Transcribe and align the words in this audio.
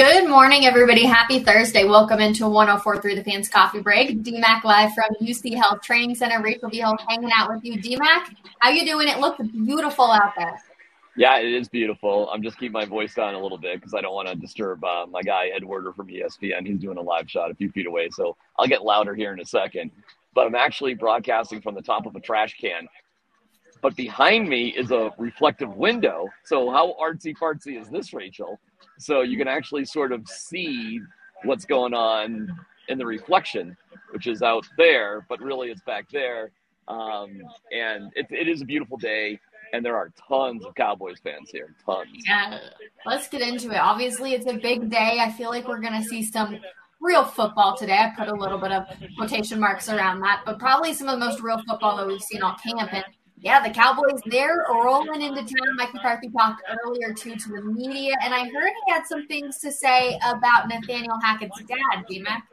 Good 0.00 0.30
morning, 0.30 0.64
everybody. 0.64 1.04
Happy 1.04 1.40
Thursday. 1.40 1.84
Welcome 1.84 2.20
into 2.20 2.48
1043 2.48 3.16
The 3.16 3.22
Fans 3.22 3.50
Coffee 3.50 3.80
Break. 3.82 4.22
DMAC 4.22 4.64
live 4.64 4.94
from 4.94 5.14
UC 5.20 5.54
Health 5.54 5.82
Training 5.82 6.14
Center. 6.14 6.42
Rachel 6.42 6.70
Vigil 6.70 6.96
hanging 7.06 7.28
out 7.36 7.50
with 7.50 7.62
you. 7.62 7.74
DMAC, 7.74 8.34
how 8.60 8.70
you 8.70 8.86
doing? 8.86 9.08
It 9.08 9.18
looks 9.18 9.46
beautiful 9.48 10.10
out 10.10 10.32
there. 10.38 10.58
Yeah, 11.18 11.38
it 11.40 11.52
is 11.52 11.68
beautiful. 11.68 12.30
I'm 12.30 12.42
just 12.42 12.58
keeping 12.58 12.72
my 12.72 12.86
voice 12.86 13.14
down 13.14 13.34
a 13.34 13.38
little 13.38 13.58
bit 13.58 13.74
because 13.74 13.92
I 13.92 14.00
don't 14.00 14.14
want 14.14 14.28
to 14.28 14.34
disturb 14.36 14.82
uh, 14.82 15.04
my 15.04 15.20
guy 15.20 15.48
Ed 15.48 15.64
Werder 15.64 15.92
from 15.92 16.06
ESPN. 16.06 16.66
He's 16.66 16.78
doing 16.78 16.96
a 16.96 17.02
live 17.02 17.28
shot 17.28 17.50
a 17.50 17.54
few 17.54 17.70
feet 17.70 17.86
away, 17.86 18.08
so 18.10 18.38
I'll 18.58 18.66
get 18.66 18.82
louder 18.82 19.14
here 19.14 19.34
in 19.34 19.40
a 19.40 19.44
second. 19.44 19.90
But 20.34 20.46
I'm 20.46 20.54
actually 20.54 20.94
broadcasting 20.94 21.60
from 21.60 21.74
the 21.74 21.82
top 21.82 22.06
of 22.06 22.16
a 22.16 22.20
trash 22.20 22.56
can. 22.58 22.88
But 23.82 23.96
behind 23.96 24.48
me 24.48 24.68
is 24.68 24.92
a 24.92 25.10
reflective 25.18 25.76
window. 25.76 26.26
So 26.46 26.70
how 26.70 26.96
artsy 26.98 27.36
fartsy 27.36 27.78
is 27.78 27.90
this, 27.90 28.14
Rachel? 28.14 28.58
So 29.00 29.22
you 29.22 29.38
can 29.38 29.48
actually 29.48 29.84
sort 29.84 30.12
of 30.12 30.28
see 30.28 31.00
what's 31.44 31.64
going 31.64 31.94
on 31.94 32.48
in 32.88 32.98
the 32.98 33.06
reflection, 33.06 33.76
which 34.12 34.26
is 34.26 34.42
out 34.42 34.66
there, 34.76 35.24
but 35.28 35.40
really 35.40 35.70
it's 35.70 35.82
back 35.82 36.06
there. 36.10 36.50
Um, 36.88 37.40
and 37.72 38.12
it, 38.14 38.26
it 38.30 38.48
is 38.48 38.62
a 38.62 38.64
beautiful 38.64 38.96
day, 38.96 39.38
and 39.72 39.84
there 39.84 39.96
are 39.96 40.12
tons 40.28 40.64
of 40.64 40.74
Cowboys 40.74 41.18
fans 41.22 41.50
here. 41.50 41.74
Tons. 41.86 42.08
Yeah, 42.26 42.58
let's 43.06 43.28
get 43.28 43.42
into 43.42 43.70
it. 43.70 43.76
Obviously, 43.76 44.34
it's 44.34 44.46
a 44.46 44.54
big 44.54 44.90
day. 44.90 45.18
I 45.20 45.30
feel 45.30 45.50
like 45.50 45.68
we're 45.68 45.80
going 45.80 46.02
to 46.02 46.06
see 46.06 46.22
some 46.22 46.58
real 47.00 47.24
football 47.24 47.76
today. 47.76 47.96
I 47.96 48.12
put 48.16 48.28
a 48.28 48.34
little 48.34 48.58
bit 48.58 48.72
of 48.72 48.84
quotation 49.16 49.60
marks 49.60 49.88
around 49.88 50.20
that, 50.20 50.42
but 50.44 50.58
probably 50.58 50.92
some 50.92 51.08
of 51.08 51.18
the 51.18 51.24
most 51.24 51.40
real 51.40 51.62
football 51.66 51.96
that 51.96 52.06
we've 52.06 52.20
seen 52.20 52.42
all 52.42 52.56
camp. 52.56 52.92
And 52.92 53.04
yeah, 53.40 53.66
the 53.66 53.72
Cowboys, 53.72 54.20
they're 54.26 54.66
rolling 54.68 55.22
into 55.22 55.40
town. 55.40 55.76
Mike 55.76 55.94
McCarthy 55.94 56.28
talked 56.28 56.62
earlier, 56.84 57.14
too, 57.14 57.36
to 57.36 57.48
the 57.48 57.62
media, 57.62 58.14
and 58.22 58.34
I 58.34 58.44
heard 58.44 58.72
he 58.86 58.92
had 58.92 59.06
some 59.06 59.26
things 59.26 59.58
to 59.58 59.72
say 59.72 60.18
about 60.26 60.68
Nathaniel 60.68 61.18
Hackett's 61.22 61.62
dad, 61.62 62.04
D-Mac. 62.08 62.46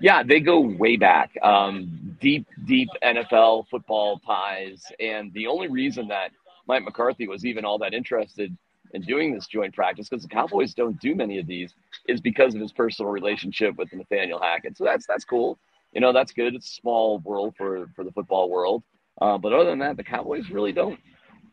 Yeah, 0.00 0.22
they 0.22 0.40
go 0.40 0.60
way 0.60 0.96
back. 0.96 1.30
Um, 1.42 2.16
deep, 2.20 2.46
deep 2.66 2.88
NFL 3.02 3.68
football 3.70 4.18
ties. 4.18 4.84
And 5.00 5.32
the 5.32 5.46
only 5.46 5.68
reason 5.68 6.08
that 6.08 6.32
Mike 6.66 6.84
McCarthy 6.84 7.26
was 7.26 7.46
even 7.46 7.64
all 7.64 7.78
that 7.78 7.94
interested 7.94 8.54
in 8.92 9.02
doing 9.02 9.34
this 9.34 9.46
joint 9.46 9.74
practice, 9.74 10.08
because 10.08 10.22
the 10.22 10.28
Cowboys 10.28 10.74
don't 10.74 11.00
do 11.00 11.14
many 11.14 11.38
of 11.38 11.46
these, 11.46 11.72
is 12.06 12.20
because 12.20 12.54
of 12.54 12.60
his 12.60 12.72
personal 12.72 13.10
relationship 13.10 13.76
with 13.76 13.92
Nathaniel 13.92 14.40
Hackett. 14.40 14.76
So 14.76 14.84
that's 14.84 15.06
that's 15.06 15.24
cool. 15.24 15.58
You 15.92 16.00
know, 16.02 16.12
that's 16.12 16.32
good. 16.32 16.54
It's 16.54 16.70
a 16.70 16.74
small 16.74 17.18
world 17.20 17.54
for, 17.56 17.88
for 17.96 18.04
the 18.04 18.12
football 18.12 18.50
world. 18.50 18.82
Uh, 19.20 19.38
but 19.38 19.52
other 19.52 19.70
than 19.70 19.78
that, 19.78 19.96
the 19.96 20.04
Cowboys 20.04 20.50
really 20.50 20.72
don't. 20.72 20.98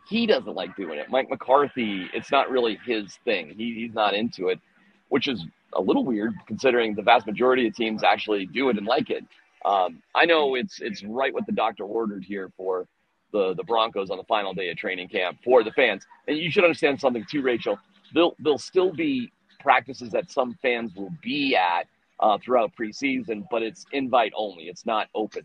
He 0.10 0.26
doesn't 0.26 0.54
like 0.54 0.76
doing 0.76 1.00
it. 1.00 1.10
Mike 1.10 1.30
McCarthy, 1.30 2.10
it's 2.14 2.32
not 2.32 2.50
really 2.50 2.78
his 2.86 3.16
thing. 3.24 3.54
He, 3.58 3.74
he's 3.74 3.94
not 3.94 4.14
into 4.14 4.50
it, 4.50 4.60
which 5.10 5.28
is 5.28 5.46
a 5.74 5.82
little 5.82 6.04
weird 6.04 6.34
considering 6.46 6.94
the 6.94 7.02
vast 7.02 7.26
majority 7.26 7.68
of 7.68 7.76
teams 7.76 8.04
actually 8.04 8.46
do 8.46 8.70
it 8.70 8.78
and 8.78 8.86
like 8.86 9.10
it. 9.10 9.24
Um, 9.66 10.02
I 10.14 10.26
know 10.26 10.56
it's 10.56 10.82
it's 10.82 11.04
right 11.04 11.34
what 11.34 11.46
the 11.46 11.54
doctor 11.54 11.86
ordered 11.86 12.24
here 12.24 12.52
for 12.58 12.86
the 13.32 13.54
the 13.56 13.64
Broncos 13.64 14.10
on 14.10 14.18
the 14.18 14.24
final 14.26 14.54
day 14.54 14.70
of 14.70 14.78
training 14.78 15.08
camp 15.08 15.38
for 15.44 15.64
the 15.64 15.72
fans. 15.72 16.06
And 16.28 16.38
you 16.38 16.52
should 16.52 16.66
understand 16.66 17.00
something 17.00 17.26
too, 17.32 17.42
Rachel. 17.42 17.80
There'll 18.14 18.36
there'll 18.40 18.58
still 18.58 18.92
be 18.92 19.32
practices 19.62 20.12
that 20.12 20.30
some 20.30 20.58
fans 20.62 20.94
will 20.96 21.12
be 21.22 21.56
at 21.56 21.88
uh, 22.20 22.38
throughout 22.44 22.74
preseason, 22.78 23.46
but 23.50 23.64
it's 23.64 23.86
invite 23.94 24.34
only. 24.36 24.66
It's 24.66 24.86
not 24.86 25.08
open. 25.16 25.44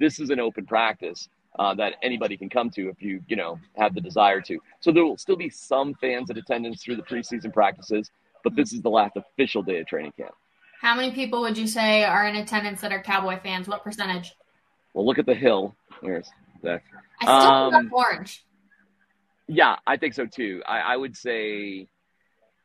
This 0.00 0.18
is 0.18 0.30
an 0.30 0.40
open 0.40 0.66
practice 0.66 1.28
uh, 1.58 1.74
that 1.74 1.94
anybody 2.02 2.36
can 2.36 2.48
come 2.48 2.70
to 2.70 2.88
if 2.88 3.00
you 3.02 3.22
you 3.28 3.36
know 3.36 3.58
have 3.76 3.94
the 3.94 4.00
desire 4.00 4.40
to. 4.42 4.58
So 4.80 4.92
there 4.92 5.04
will 5.04 5.18
still 5.18 5.36
be 5.36 5.48
some 5.48 5.94
fans 5.94 6.30
in 6.30 6.38
attendance 6.38 6.82
through 6.82 6.96
the 6.96 7.02
preseason 7.02 7.52
practices, 7.52 8.10
but 8.42 8.54
this 8.56 8.72
is 8.72 8.82
the 8.82 8.90
last 8.90 9.16
official 9.16 9.62
day 9.62 9.80
of 9.80 9.86
training 9.86 10.12
camp. 10.16 10.34
How 10.80 10.94
many 10.94 11.12
people 11.12 11.40
would 11.42 11.56
you 11.56 11.66
say 11.66 12.04
are 12.04 12.26
in 12.26 12.36
attendance 12.36 12.80
that 12.82 12.92
are 12.92 13.02
Cowboy 13.02 13.40
fans? 13.40 13.68
What 13.68 13.82
percentage? 13.82 14.34
Well, 14.92 15.06
look 15.06 15.18
at 15.18 15.26
the 15.26 15.34
hill. 15.34 15.74
Where's 16.00 16.28
that? 16.62 16.82
I 17.20 17.24
still 17.24 17.34
um, 17.34 17.72
love 17.72 17.92
orange. 17.92 18.44
Yeah, 19.46 19.76
I 19.86 19.96
think 19.96 20.14
so 20.14 20.26
too. 20.26 20.62
I, 20.66 20.78
I 20.80 20.96
would 20.96 21.16
say, 21.16 21.88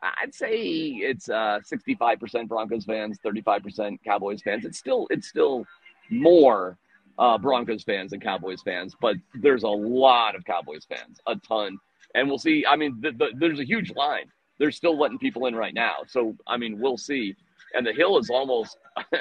I'd 0.01 0.33
say 0.33 0.57
it's 0.57 1.29
uh, 1.29 1.59
65% 1.69 2.47
Broncos 2.47 2.85
fans, 2.85 3.19
35% 3.25 3.99
Cowboys 4.03 4.41
fans. 4.41 4.65
It's 4.65 4.77
still, 4.77 5.07
it's 5.09 5.27
still 5.27 5.65
more 6.09 6.77
uh, 7.19 7.37
Broncos 7.37 7.83
fans 7.83 8.13
and 8.13 8.21
Cowboys 8.21 8.61
fans, 8.63 8.95
but 8.99 9.17
there's 9.35 9.63
a 9.63 9.67
lot 9.67 10.35
of 10.35 10.45
Cowboys 10.45 10.85
fans, 10.85 11.19
a 11.27 11.35
ton. 11.35 11.77
And 12.15 12.27
we'll 12.27 12.39
see. 12.39 12.65
I 12.67 12.75
mean, 12.75 12.97
the, 13.01 13.11
the, 13.11 13.27
there's 13.35 13.59
a 13.59 13.65
huge 13.65 13.93
line. 13.95 14.25
They're 14.57 14.71
still 14.71 14.97
letting 14.97 15.19
people 15.19 15.45
in 15.45 15.55
right 15.55 15.73
now. 15.73 15.97
So, 16.07 16.35
I 16.47 16.57
mean, 16.57 16.79
we'll 16.79 16.97
see. 16.97 17.35
And 17.75 17.85
the 17.85 17.93
hill 17.93 18.17
is 18.17 18.29
almost, 18.29 18.77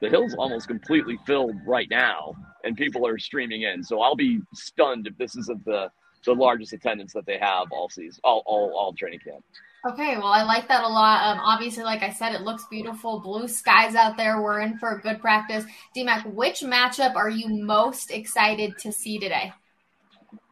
the 0.00 0.08
hill's 0.08 0.34
almost 0.34 0.68
completely 0.68 1.18
filled 1.26 1.56
right 1.66 1.88
now, 1.90 2.34
and 2.64 2.76
people 2.76 3.06
are 3.06 3.18
streaming 3.18 3.62
in. 3.62 3.82
So 3.82 4.00
I'll 4.00 4.14
be 4.14 4.40
stunned 4.54 5.06
if 5.06 5.16
this 5.18 5.34
isn't 5.34 5.64
the, 5.64 5.90
the 6.24 6.34
largest 6.34 6.72
attendance 6.72 7.12
that 7.14 7.26
they 7.26 7.38
have 7.38 7.68
all 7.72 7.88
season, 7.88 8.20
all, 8.22 8.42
all, 8.46 8.72
all 8.76 8.92
training 8.92 9.20
camp. 9.20 9.44
Okay, 9.86 10.16
well, 10.16 10.26
I 10.26 10.42
like 10.42 10.66
that 10.66 10.82
a 10.82 10.88
lot. 10.88 11.22
Um, 11.22 11.38
obviously, 11.38 11.84
like 11.84 12.02
I 12.02 12.10
said, 12.10 12.34
it 12.34 12.40
looks 12.40 12.64
beautiful. 12.68 13.20
Blue 13.20 13.46
skies 13.46 13.94
out 13.94 14.16
there. 14.16 14.42
We're 14.42 14.60
in 14.60 14.78
for 14.78 14.96
a 14.96 15.00
good 15.00 15.20
practice. 15.20 15.64
DMAC, 15.96 16.32
which 16.32 16.60
matchup 16.60 17.14
are 17.14 17.28
you 17.28 17.48
most 17.48 18.10
excited 18.10 18.78
to 18.78 18.90
see 18.90 19.18
today? 19.18 19.52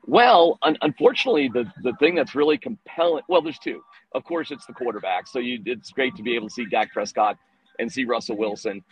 Well, 0.07 0.59
un- 0.63 0.79
unfortunately, 0.83 1.49
the, 1.49 1.65
the 1.83 1.95
thing 1.95 2.15
that's 2.15 2.37
really 2.37 2.59
compelling, 2.59 3.25
well, 3.29 3.43
there's 3.43 3.59
two. 3.59 3.83
Of 4.13 4.23
course, 4.23 4.53
it's 4.53 4.67
the 4.67 4.73
quarterback. 4.73 5.27
So 5.27 5.41
you, 5.41 5.61
it's 5.67 5.91
great 5.91 6.15
to 6.15 6.23
be 6.23 6.37
able 6.37 6.47
to 6.47 6.55
see 6.55 6.67
Dak 6.67 6.93
Prescott 6.93 7.37
and 7.81 7.91
see 7.91 8.05
Russell 8.05 8.37
Wilson. 8.37 8.85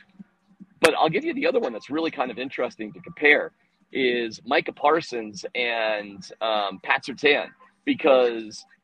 But 0.81 0.95
I'll 0.95 1.11
give 1.11 1.25
you 1.25 1.35
the 1.35 1.47
other 1.47 1.61
one 1.61 1.73
that's 1.73 1.89
really 1.89 2.11
kind 2.11 2.33
of 2.33 2.39
interesting 2.39 2.93
to 2.95 3.01
compare 3.01 3.53
is 3.93 4.41
Micah 4.45 4.73
Parsons 4.73 5.45
and 5.55 6.29
um, 6.41 6.81
Pat 6.83 7.05
Surtain 7.05 7.47
because– 7.85 8.65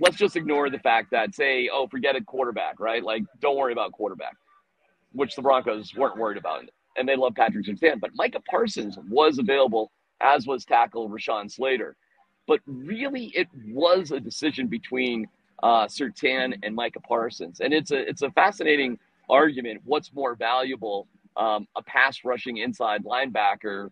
let's 0.00 0.16
just 0.16 0.36
ignore 0.36 0.70
the 0.70 0.78
fact 0.78 1.10
that 1.10 1.34
say, 1.34 1.68
oh, 1.72 1.86
forget 1.86 2.16
a 2.16 2.20
quarterback, 2.22 2.80
right? 2.80 3.02
Like, 3.02 3.22
don't 3.40 3.56
worry 3.56 3.72
about 3.72 3.92
quarterback, 3.92 4.36
which 5.12 5.34
the 5.36 5.42
Broncos 5.42 5.94
weren't 5.94 6.16
worried 6.16 6.38
about, 6.38 6.64
and 6.96 7.08
they 7.08 7.16
love 7.16 7.34
Patrick 7.34 7.66
Surtain. 7.66 8.00
But 8.00 8.10
Micah 8.14 8.42
Parsons 8.48 8.98
was 9.08 9.38
available, 9.38 9.90
as 10.20 10.46
was 10.46 10.64
tackle 10.64 11.08
Rashawn 11.08 11.50
Slater. 11.50 11.96
But 12.46 12.60
really, 12.66 13.26
it 13.34 13.48
was 13.68 14.12
a 14.12 14.20
decision 14.20 14.68
between 14.68 15.26
uh, 15.62 15.86
Surtain 15.86 16.58
and 16.62 16.74
Micah 16.74 17.00
Parsons, 17.00 17.60
and 17.60 17.72
it's 17.72 17.90
a 17.90 18.08
it's 18.08 18.22
a 18.22 18.30
fascinating 18.30 18.98
argument. 19.28 19.80
What's 19.84 20.12
more 20.12 20.34
valuable? 20.34 21.08
Um, 21.36 21.68
a 21.76 21.82
pass 21.82 22.24
rushing 22.24 22.58
inside 22.58 23.04
linebacker 23.04 23.90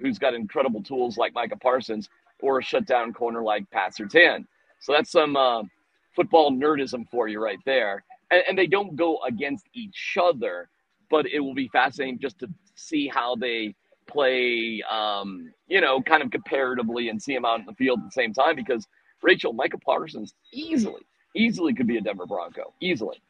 who's 0.00 0.18
got 0.18 0.32
incredible 0.32 0.82
tools 0.82 1.18
like 1.18 1.34
Micah 1.34 1.56
Parsons, 1.56 2.08
or 2.40 2.58
a 2.58 2.62
shutdown 2.62 3.12
corner 3.12 3.42
like 3.42 3.70
Pat 3.70 3.94
Surtain. 3.94 4.46
So 4.80 4.92
that's 4.92 5.10
some 5.10 5.36
uh, 5.36 5.62
football 6.14 6.50
nerdism 6.52 7.08
for 7.10 7.28
you 7.28 7.42
right 7.42 7.58
there. 7.66 8.04
And, 8.30 8.42
and 8.48 8.58
they 8.58 8.66
don't 8.66 8.96
go 8.96 9.18
against 9.26 9.66
each 9.74 10.16
other, 10.20 10.68
but 11.10 11.26
it 11.26 11.40
will 11.40 11.54
be 11.54 11.68
fascinating 11.68 12.18
just 12.18 12.38
to 12.40 12.48
see 12.74 13.08
how 13.08 13.36
they 13.36 13.74
play, 14.06 14.82
um, 14.88 15.52
you 15.66 15.80
know, 15.80 16.00
kind 16.00 16.22
of 16.22 16.30
comparatively 16.30 17.08
and 17.08 17.20
see 17.20 17.34
them 17.34 17.44
out 17.44 17.60
in 17.60 17.66
the 17.66 17.74
field 17.74 18.00
at 18.00 18.06
the 18.06 18.12
same 18.12 18.32
time 18.32 18.56
because 18.56 18.86
Rachel, 19.22 19.52
Micah 19.52 19.78
Parsons 19.78 20.34
easily, 20.52 21.02
easily 21.34 21.74
could 21.74 21.86
be 21.86 21.96
a 21.96 22.00
Denver 22.00 22.26
Bronco. 22.26 22.72
Easily. 22.80 23.20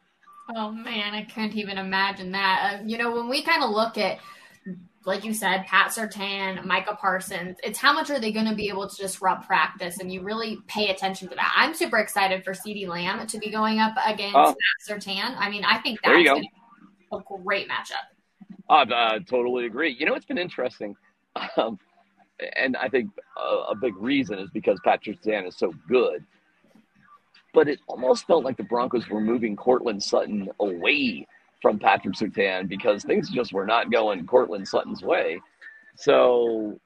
Oh, 0.54 0.70
man, 0.70 1.14
I 1.14 1.24
can't 1.24 1.54
even 1.56 1.78
imagine 1.78 2.32
that. 2.32 2.80
Uh, 2.80 2.84
you 2.84 2.98
know, 2.98 3.10
when 3.10 3.28
we 3.28 3.42
kind 3.42 3.64
of 3.64 3.70
look 3.70 3.98
at 3.98 4.18
like 5.06 5.24
you 5.24 5.32
said, 5.32 5.64
Pat 5.66 5.92
Surtain, 5.92 6.64
Micah 6.64 6.98
Parsons. 7.00 7.56
It's 7.62 7.78
how 7.78 7.92
much 7.92 8.10
are 8.10 8.18
they 8.18 8.32
going 8.32 8.46
to 8.46 8.56
be 8.56 8.68
able 8.68 8.88
to 8.88 8.96
disrupt 8.96 9.46
practice, 9.46 9.98
and 10.00 10.12
you 10.12 10.22
really 10.22 10.58
pay 10.66 10.88
attention 10.90 11.28
to 11.28 11.34
that. 11.36 11.54
I'm 11.56 11.74
super 11.74 11.98
excited 11.98 12.44
for 12.44 12.52
CeeDee 12.52 12.88
Lamb 12.88 13.24
to 13.28 13.38
be 13.38 13.50
going 13.50 13.78
up 13.78 13.94
against 14.04 14.34
oh. 14.34 14.54
Pat 14.54 15.00
Surtain. 15.00 15.36
I 15.38 15.48
mean, 15.48 15.64
I 15.64 15.78
think 15.78 16.00
that's 16.02 16.28
a 17.12 17.18
great 17.44 17.68
matchup. 17.68 18.04
I 18.68 18.82
uh, 18.82 19.20
totally 19.20 19.66
agree. 19.66 19.96
You 19.96 20.06
know, 20.06 20.14
it's 20.14 20.26
been 20.26 20.38
interesting, 20.38 20.96
um, 21.56 21.78
and 22.56 22.76
I 22.76 22.88
think 22.88 23.10
a, 23.36 23.70
a 23.70 23.74
big 23.76 23.96
reason 23.96 24.40
is 24.40 24.50
because 24.50 24.80
Pat 24.84 25.04
Surtain 25.04 25.46
is 25.46 25.56
so 25.56 25.72
good. 25.88 26.24
But 27.54 27.68
it 27.68 27.78
almost 27.86 28.26
felt 28.26 28.44
like 28.44 28.58
the 28.58 28.64
Broncos 28.64 29.08
were 29.08 29.20
moving 29.20 29.56
Courtland 29.56 30.02
Sutton 30.02 30.50
away 30.60 31.26
from 31.62 31.78
Patrick 31.78 32.14
Surtain 32.14 32.68
because 32.68 33.02
things 33.02 33.30
just 33.30 33.52
were 33.52 33.66
not 33.66 33.90
going 33.90 34.26
Courtland 34.26 34.68
Sutton's 34.68 35.02
way. 35.02 35.40
So 35.96 36.78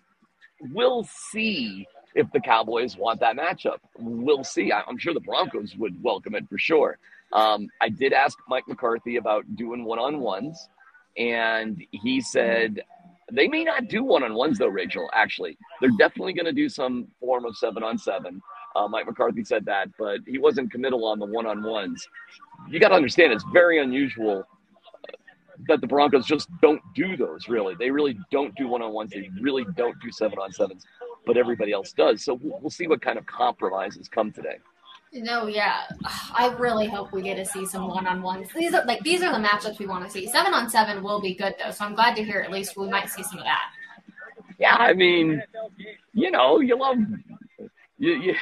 we'll 0.72 1.05
see 1.05 1.87
if 2.14 2.31
the 2.32 2.40
Cowboys 2.40 2.96
want 2.96 3.20
that 3.20 3.37
matchup. 3.37 3.78
We'll 3.99 4.44
see. 4.44 4.72
I'm 4.72 4.99
sure 4.99 5.14
the 5.14 5.20
Broncos 5.20 5.76
would 5.76 6.00
welcome 6.02 6.34
it 6.34 6.49
for 6.49 6.58
sure. 6.58 6.99
Um, 7.32 7.69
I 7.81 7.88
did 7.88 8.12
ask 8.12 8.38
Mike 8.49 8.67
McCarthy 8.67 9.17
about 9.17 9.44
doing 9.56 9.84
one 9.84 9.99
on 9.99 10.20
ones, 10.20 10.69
and 11.16 11.82
he 11.90 12.20
said 12.20 12.81
they 13.32 13.46
may 13.46 13.62
not 13.62 13.88
do 13.88 14.02
one 14.02 14.25
on 14.25 14.34
ones 14.34 14.58
though, 14.58 14.69
Rachel. 14.69 15.08
Actually, 15.14 15.56
they're 15.81 15.90
definitely 15.99 16.32
going 16.32 16.46
to 16.46 16.52
do 16.52 16.69
some 16.69 17.06
form 17.20 17.44
of 17.44 17.56
seven 17.56 17.82
on 17.84 17.99
seven. 17.99 18.40
Uh, 18.75 18.88
Mike 18.88 19.06
McCarthy 19.06 19.44
said 19.44 19.64
that, 19.64 19.88
but 19.99 20.20
he 20.26 20.38
wasn't 20.38 20.70
committal 20.70 21.05
on 21.05 21.19
the 21.19 21.26
one 21.26 21.46
on 21.46 21.62
ones. 21.62 22.06
you 22.69 22.78
got 22.81 22.88
to 22.88 22.94
understand 22.94 23.32
it's 23.32 23.44
very 23.52 23.81
unusual 23.81 24.44
that 25.68 25.80
the 25.80 25.86
Broncos 25.86 26.26
just 26.26 26.48
don't 26.62 26.80
do 26.94 27.16
those. 27.16 27.48
Really, 27.48 27.74
they 27.78 27.90
really 27.90 28.18
don't 28.30 28.54
do 28.56 28.68
one 28.68 28.82
on 28.82 28.92
ones. 28.92 29.10
They 29.10 29.30
really 29.40 29.64
don't 29.76 29.98
do 30.00 30.10
seven 30.10 30.38
on 30.38 30.52
sevens, 30.52 30.84
but 31.26 31.36
everybody 31.36 31.72
else 31.72 31.92
does. 31.92 32.24
So 32.24 32.34
we'll, 32.34 32.58
we'll 32.60 32.70
see 32.70 32.86
what 32.86 33.00
kind 33.00 33.18
of 33.18 33.26
compromises 33.26 34.08
come 34.08 34.32
today. 34.32 34.58
No, 35.12 35.48
yeah, 35.48 35.82
I 36.32 36.54
really 36.58 36.86
hope 36.86 37.12
we 37.12 37.22
get 37.22 37.34
to 37.34 37.44
see 37.44 37.66
some 37.66 37.88
one 37.88 38.06
on 38.06 38.22
ones. 38.22 38.48
These 38.54 38.74
are 38.74 38.84
like 38.84 39.00
these 39.00 39.22
are 39.22 39.32
the 39.32 39.44
matchups 39.44 39.80
we 39.80 39.86
want 39.86 40.04
to 40.04 40.10
see. 40.10 40.28
Seven 40.28 40.54
on 40.54 40.70
seven 40.70 41.02
will 41.02 41.20
be 41.20 41.34
good 41.34 41.56
though, 41.62 41.72
so 41.72 41.84
I'm 41.84 41.96
glad 41.96 42.14
to 42.16 42.22
hear 42.22 42.40
at 42.40 42.52
least 42.52 42.76
we 42.76 42.88
might 42.88 43.10
see 43.10 43.24
some 43.24 43.38
of 43.38 43.44
that. 43.44 43.70
Yeah, 44.60 44.76
I 44.76 44.92
mean, 44.92 45.42
you 46.12 46.30
know, 46.30 46.60
you 46.60 46.78
love 46.78 46.98
you 47.98 48.12
you 48.12 48.34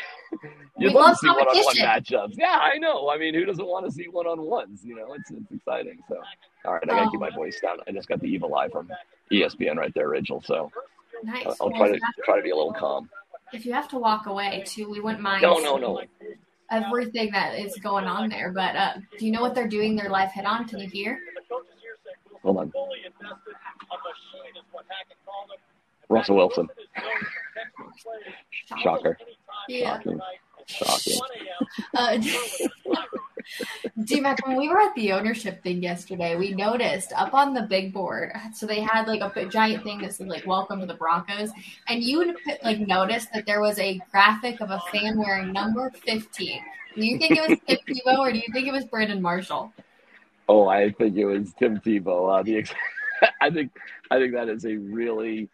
you 0.79 0.91
love, 0.91 0.95
love 0.95 1.11
to 1.13 1.17
see 1.17 1.29
one 1.29 1.49
on 1.49 1.65
one 1.65 1.77
matchups. 1.77 2.35
Yeah, 2.37 2.59
I 2.61 2.77
know. 2.77 3.09
I 3.09 3.17
mean, 3.17 3.33
who 3.33 3.47
doesn't 3.47 3.67
want 3.67 3.87
to 3.87 3.93
see 3.93 4.09
one 4.09 4.27
on 4.27 4.43
ones? 4.43 4.85
You 4.85 4.95
know, 4.95 5.15
it's 5.15 5.31
it's 5.31 5.51
exciting. 5.51 5.99
So, 6.09 6.21
all 6.65 6.75
right, 6.75 6.83
I 6.85 6.87
gotta 6.87 7.11
keep 7.11 7.21
my 7.21 7.31
voice 7.31 7.61
down. 7.61 7.79
I 7.87 7.93
just 7.93 8.09
got 8.09 8.21
the 8.21 8.27
evil 8.27 8.55
eye 8.55 8.69
from 8.69 8.91
ESPN 9.33 9.77
right 9.77 9.93
there, 9.95 10.09
Rachel. 10.09 10.43
So, 10.45 10.71
nice. 11.23 11.47
I'll, 11.47 11.57
I'll 11.61 11.71
try 11.71 11.91
to 11.91 12.01
try 12.25 12.37
to 12.37 12.43
be 12.43 12.51
a 12.51 12.57
little 12.57 12.75
calm. 12.75 13.09
If 13.53 13.65
you 13.65 13.73
have 13.73 13.89
to 13.89 13.99
walk 13.99 14.27
away 14.27 14.65
too, 14.67 14.91
we 14.91 15.01
wouldn't 15.01 15.23
mind. 15.23 15.43
No, 15.43 15.59
no, 15.59 15.77
no 15.77 16.03
everything 16.71 17.31
that 17.33 17.59
is 17.59 17.77
going 17.77 18.05
on 18.05 18.29
there. 18.29 18.53
But 18.53 18.77
uh, 18.77 18.95
do 19.19 19.27
you 19.27 19.33
know 19.33 19.41
what 19.41 19.55
they're 19.55 19.69
doing 19.69 19.97
their 19.97 20.11
live 20.11 20.31
head 20.31 20.45
on? 20.45 20.67
Can 20.67 20.81
you 20.81 20.89
hear? 20.89 21.19
Hold 22.43 22.59
on. 22.59 22.73
Russell 26.09 26.37
Wilson. 26.37 26.69
Shocker. 28.83 29.19
Yeah. 29.69 29.99
Shocking. 29.99 30.21
Shocking. 30.67 31.21
Uh, 31.95 32.19
D-Mac, 34.05 34.47
when 34.47 34.57
we 34.57 34.69
were 34.69 34.81
at 34.81 34.95
the 34.95 35.13
ownership 35.13 35.63
thing 35.63 35.83
yesterday, 35.83 36.37
we 36.37 36.53
noticed 36.53 37.13
up 37.17 37.35
on 37.35 37.55
the 37.55 37.63
big 37.63 37.93
board, 37.93 38.33
so 38.55 38.67
they 38.67 38.81
had 38.81 39.07
like 39.07 39.21
a 39.37 39.47
giant 39.47 39.85
thing 39.85 40.01
that 40.03 40.15
said 40.15 40.29
like 40.29 40.47
"Welcome 40.47 40.81
to 40.81 40.87
the 40.87 40.95
Broncos," 40.95 41.51
and 41.89 42.03
you 42.03 42.19
would 42.19 42.37
like 42.63 42.79
notice 42.81 43.27
that 43.35 43.47
there 43.47 43.61
was 43.61 43.79
a 43.79 44.01
graphic 44.11 44.61
of 44.61 44.71
a 44.71 44.81
fan 44.93 45.19
wearing 45.19 45.53
number 45.53 45.91
fifteen. 45.91 46.63
Do 46.95 47.07
you 47.07 47.19
think 47.19 47.37
it 47.37 47.49
was 47.49 47.59
Tim 47.67 47.79
Tebow 47.89 48.19
or 48.19 48.33
do 48.33 48.39
you 48.39 48.53
think 48.53 48.67
it 48.67 48.73
was 48.73 48.85
Brandon 48.85 49.23
Marshall? 49.23 49.73
Oh, 50.49 50.69
I 50.69 50.91
think 50.91 51.17
it 51.17 51.25
was 51.25 51.53
Tim 51.55 51.79
Tebow. 51.79 52.39
Uh, 52.39 52.43
the 52.43 52.67
I 53.41 53.51
think 53.51 53.73
I 54.11 54.19
think 54.19 54.35
that 54.35 54.49
is 54.49 54.65
a 54.65 54.77
really 54.77 55.49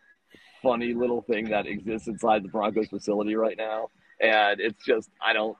funny 0.62 0.94
little 0.94 1.23
thing 1.23 1.50
that 1.50 1.67
exists 1.67 2.08
inside 2.08 2.43
the 2.43 2.49
Broncos 2.49 2.88
facility 2.88 3.35
right 3.35 3.56
now, 3.56 3.91
and 4.20 4.61
it's 4.61 4.85
just 4.85 5.11
I 5.25 5.32
don't 5.32 5.56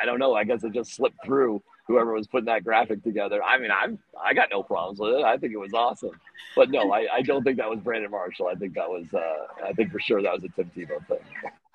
I 0.00 0.06
don't 0.06 0.18
know. 0.18 0.34
I 0.34 0.44
guess 0.44 0.64
it 0.64 0.72
just 0.72 0.94
slipped 0.94 1.24
through 1.24 1.62
whoever 1.86 2.12
was 2.12 2.26
putting 2.26 2.46
that 2.46 2.64
graphic 2.64 3.02
together. 3.02 3.42
I 3.42 3.58
mean, 3.58 3.70
I'm 3.70 3.98
I 4.22 4.34
got 4.34 4.48
no 4.50 4.62
problems 4.62 4.98
with 4.98 5.14
it. 5.14 5.24
I 5.24 5.36
think 5.36 5.52
it 5.52 5.58
was 5.58 5.72
awesome. 5.72 6.18
But 6.56 6.70
no, 6.70 6.92
I, 6.92 7.06
I 7.12 7.22
don't 7.22 7.44
think 7.44 7.58
that 7.58 7.68
was 7.68 7.78
Brandon 7.80 8.10
Marshall. 8.10 8.48
I 8.48 8.54
think 8.54 8.74
that 8.74 8.88
was 8.88 9.06
uh, 9.14 9.64
I 9.64 9.72
think 9.72 9.92
for 9.92 10.00
sure 10.00 10.22
that 10.22 10.32
was 10.32 10.44
a 10.44 10.48
Tim 10.48 10.70
Tebow 10.76 11.06
thing. 11.06 11.18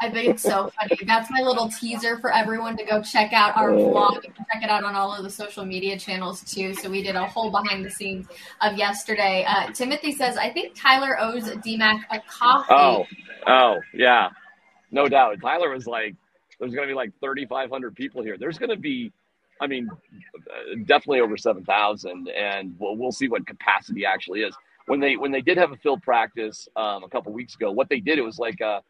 I 0.01 0.09
think 0.09 0.29
it's 0.29 0.43
so 0.43 0.71
funny. 0.79 0.97
That's 1.05 1.29
my 1.29 1.41
little 1.41 1.69
teaser 1.69 2.17
for 2.17 2.33
everyone 2.33 2.75
to 2.77 2.83
go 2.83 3.01
check 3.03 3.33
out 3.33 3.55
our 3.55 3.69
vlog. 3.69 4.15
You 4.15 4.31
can 4.33 4.45
check 4.51 4.63
it 4.63 4.69
out 4.69 4.83
on 4.83 4.95
all 4.95 5.15
of 5.15 5.23
the 5.23 5.29
social 5.29 5.63
media 5.63 5.97
channels 5.97 6.43
too. 6.43 6.73
So 6.73 6.89
we 6.89 7.03
did 7.03 7.15
a 7.15 7.27
whole 7.27 7.51
behind 7.51 7.85
the 7.85 7.91
scenes 7.91 8.27
of 8.61 8.75
yesterday. 8.77 9.45
Uh, 9.47 9.71
Timothy 9.71 10.11
says, 10.11 10.37
I 10.37 10.49
think 10.49 10.73
Tyler 10.75 11.19
owes 11.19 11.43
DMAC 11.43 12.01
a 12.09 12.19
coffee. 12.27 12.73
Oh, 12.73 13.05
oh, 13.45 13.79
yeah. 13.93 14.29
No 14.89 15.07
doubt. 15.07 15.39
Tyler 15.39 15.69
was 15.69 15.85
like, 15.85 16.15
there's 16.59 16.73
going 16.73 16.87
to 16.87 16.91
be 16.91 16.95
like 16.95 17.11
3,500 17.21 17.95
people 17.95 18.23
here. 18.23 18.37
There's 18.39 18.57
going 18.57 18.71
to 18.71 18.77
be 18.77 19.13
I 19.61 19.67
mean, 19.67 19.89
definitely 20.85 21.21
over 21.21 21.37
seven 21.37 21.65
thousand, 21.65 22.29
and 22.29 22.75
we'll 22.79 22.97
we'll 22.97 23.13
see 23.13 23.29
what 23.29 23.47
capacity 23.47 24.05
actually 24.05 24.41
is. 24.41 24.55
When 24.87 24.99
they 24.99 25.17
when 25.17 25.31
they 25.31 25.41
did 25.41 25.57
have 25.57 25.71
a 25.71 25.77
field 25.77 26.03
practice 26.03 26.67
um, 26.75 27.03
a 27.03 27.09
couple 27.09 27.33
weeks 27.33 27.55
ago, 27.55 27.71
what 27.71 27.89
they 27.89 28.01
did 28.01 28.19
it 28.19 28.23
was 28.23 28.39
like 28.39 28.61
uh, 28.61 28.81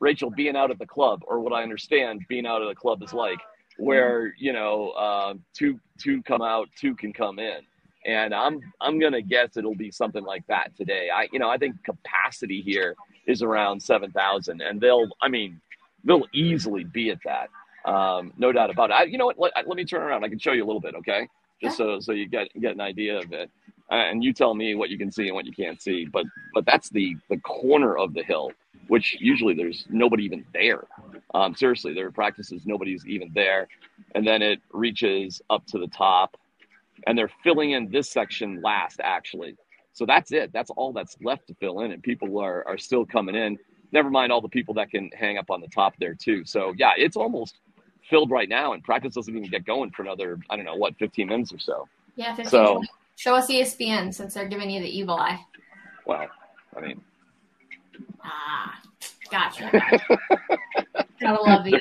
Rachel 0.00 0.30
being 0.30 0.56
out 0.56 0.70
at 0.70 0.78
the 0.78 0.86
club, 0.86 1.22
or 1.26 1.40
what 1.40 1.52
I 1.52 1.62
understand 1.64 2.22
being 2.28 2.46
out 2.46 2.62
at 2.62 2.68
the 2.68 2.76
club 2.76 3.02
is 3.02 3.12
like, 3.12 3.40
where 3.78 4.34
you 4.38 4.52
know 4.54 4.90
uh, 4.90 5.34
two 5.54 5.80
two 6.00 6.22
come 6.22 6.42
out, 6.42 6.68
two 6.80 6.94
can 6.96 7.12
come 7.12 7.38
in, 7.40 7.58
and 8.06 8.34
I'm 8.34 8.60
I'm 8.80 9.00
gonna 9.00 9.22
guess 9.22 9.56
it'll 9.56 9.76
be 9.76 9.90
something 9.90 10.24
like 10.24 10.46
that 10.48 10.76
today. 10.76 11.08
I 11.14 11.28
you 11.32 11.40
know 11.40 11.50
I 11.50 11.58
think 11.58 11.76
capacity 11.84 12.62
here 12.62 12.94
is 13.26 13.42
around 13.42 13.82
seven 13.82 14.12
thousand, 14.12 14.62
and 14.62 14.80
they'll 14.80 15.08
I 15.22 15.28
mean 15.28 15.60
they'll 16.04 16.26
easily 16.32 16.84
be 16.84 17.10
at 17.10 17.18
that. 17.24 17.50
Um, 17.84 18.32
no 18.36 18.52
doubt 18.52 18.70
about 18.70 18.90
it. 18.90 18.94
I, 18.94 19.02
you 19.04 19.18
know 19.18 19.26
what? 19.26 19.38
Let, 19.38 19.52
let, 19.66 19.76
me 19.76 19.84
turn 19.84 20.02
around. 20.02 20.24
I 20.24 20.28
can 20.28 20.38
show 20.38 20.52
you 20.52 20.64
a 20.64 20.66
little 20.66 20.80
bit, 20.80 20.94
okay? 20.96 21.28
Just 21.62 21.76
so 21.76 22.00
so 22.00 22.12
you 22.12 22.26
get 22.26 22.48
get 22.60 22.72
an 22.72 22.80
idea 22.80 23.18
of 23.18 23.32
it, 23.32 23.50
and 23.90 24.24
you 24.24 24.32
tell 24.32 24.54
me 24.54 24.74
what 24.74 24.88
you 24.90 24.96
can 24.96 25.12
see 25.12 25.26
and 25.26 25.34
what 25.34 25.44
you 25.44 25.52
can't 25.52 25.80
see. 25.80 26.06
But 26.06 26.24
but 26.54 26.64
that's 26.64 26.88
the 26.90 27.16
the 27.28 27.38
corner 27.38 27.96
of 27.98 28.14
the 28.14 28.22
hill, 28.22 28.52
which 28.88 29.16
usually 29.20 29.54
there's 29.54 29.84
nobody 29.90 30.24
even 30.24 30.44
there. 30.54 30.86
Um, 31.34 31.54
seriously, 31.54 31.92
there 31.92 32.06
are 32.06 32.12
practices 32.12 32.62
nobody's 32.64 33.06
even 33.06 33.30
there, 33.34 33.68
and 34.14 34.26
then 34.26 34.40
it 34.42 34.60
reaches 34.72 35.42
up 35.50 35.66
to 35.66 35.78
the 35.78 35.88
top, 35.88 36.36
and 37.06 37.16
they're 37.16 37.30
filling 37.42 37.72
in 37.72 37.90
this 37.90 38.10
section 38.10 38.62
last 38.62 39.00
actually. 39.02 39.56
So 39.92 40.06
that's 40.06 40.32
it. 40.32 40.52
That's 40.52 40.70
all 40.70 40.92
that's 40.92 41.16
left 41.20 41.48
to 41.48 41.54
fill 41.54 41.80
in, 41.80 41.92
and 41.92 42.02
people 42.02 42.38
are 42.38 42.66
are 42.66 42.78
still 42.78 43.04
coming 43.04 43.34
in. 43.34 43.58
Never 43.92 44.08
mind 44.08 44.32
all 44.32 44.40
the 44.40 44.48
people 44.48 44.72
that 44.74 44.90
can 44.90 45.10
hang 45.18 45.36
up 45.36 45.50
on 45.50 45.60
the 45.60 45.68
top 45.68 45.94
there 45.98 46.14
too. 46.14 46.44
So 46.46 46.72
yeah, 46.78 46.92
it's 46.96 47.16
almost 47.16 47.58
filled 48.10 48.30
right 48.30 48.48
now, 48.48 48.72
and 48.72 48.84
practice 48.84 49.14
doesn't 49.14 49.34
even 49.34 49.48
get 49.48 49.64
going 49.64 49.90
for 49.90 50.02
another, 50.02 50.38
I 50.50 50.56
don't 50.56 50.64
know, 50.64 50.74
what, 50.74 50.96
15 50.98 51.28
minutes 51.28 51.52
or 51.52 51.58
so. 51.58 51.88
Yeah, 52.16 52.34
15 52.34 52.50
so, 52.50 52.82
Show 53.16 53.34
us 53.34 53.48
ESPN 53.48 54.12
since 54.12 54.34
they're 54.34 54.48
giving 54.48 54.70
you 54.70 54.80
the 54.80 54.88
evil 54.88 55.14
eye. 55.14 55.44
Well, 56.06 56.26
I 56.76 56.80
mean. 56.80 57.00
Ah, 58.24 58.80
gotcha. 59.30 59.70
Gotta 61.20 61.42
love 61.42 61.64
these. 61.64 61.80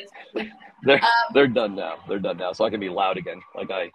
They're, 0.83 1.01
um, 1.01 1.09
they're 1.33 1.47
done 1.47 1.75
now. 1.75 1.99
They're 2.07 2.19
done 2.19 2.37
now. 2.37 2.53
So 2.53 2.65
I 2.65 2.69
can 2.69 2.79
be 2.79 2.89
loud 2.89 3.17
again, 3.17 3.41
like 3.55 3.71
I 3.71 3.89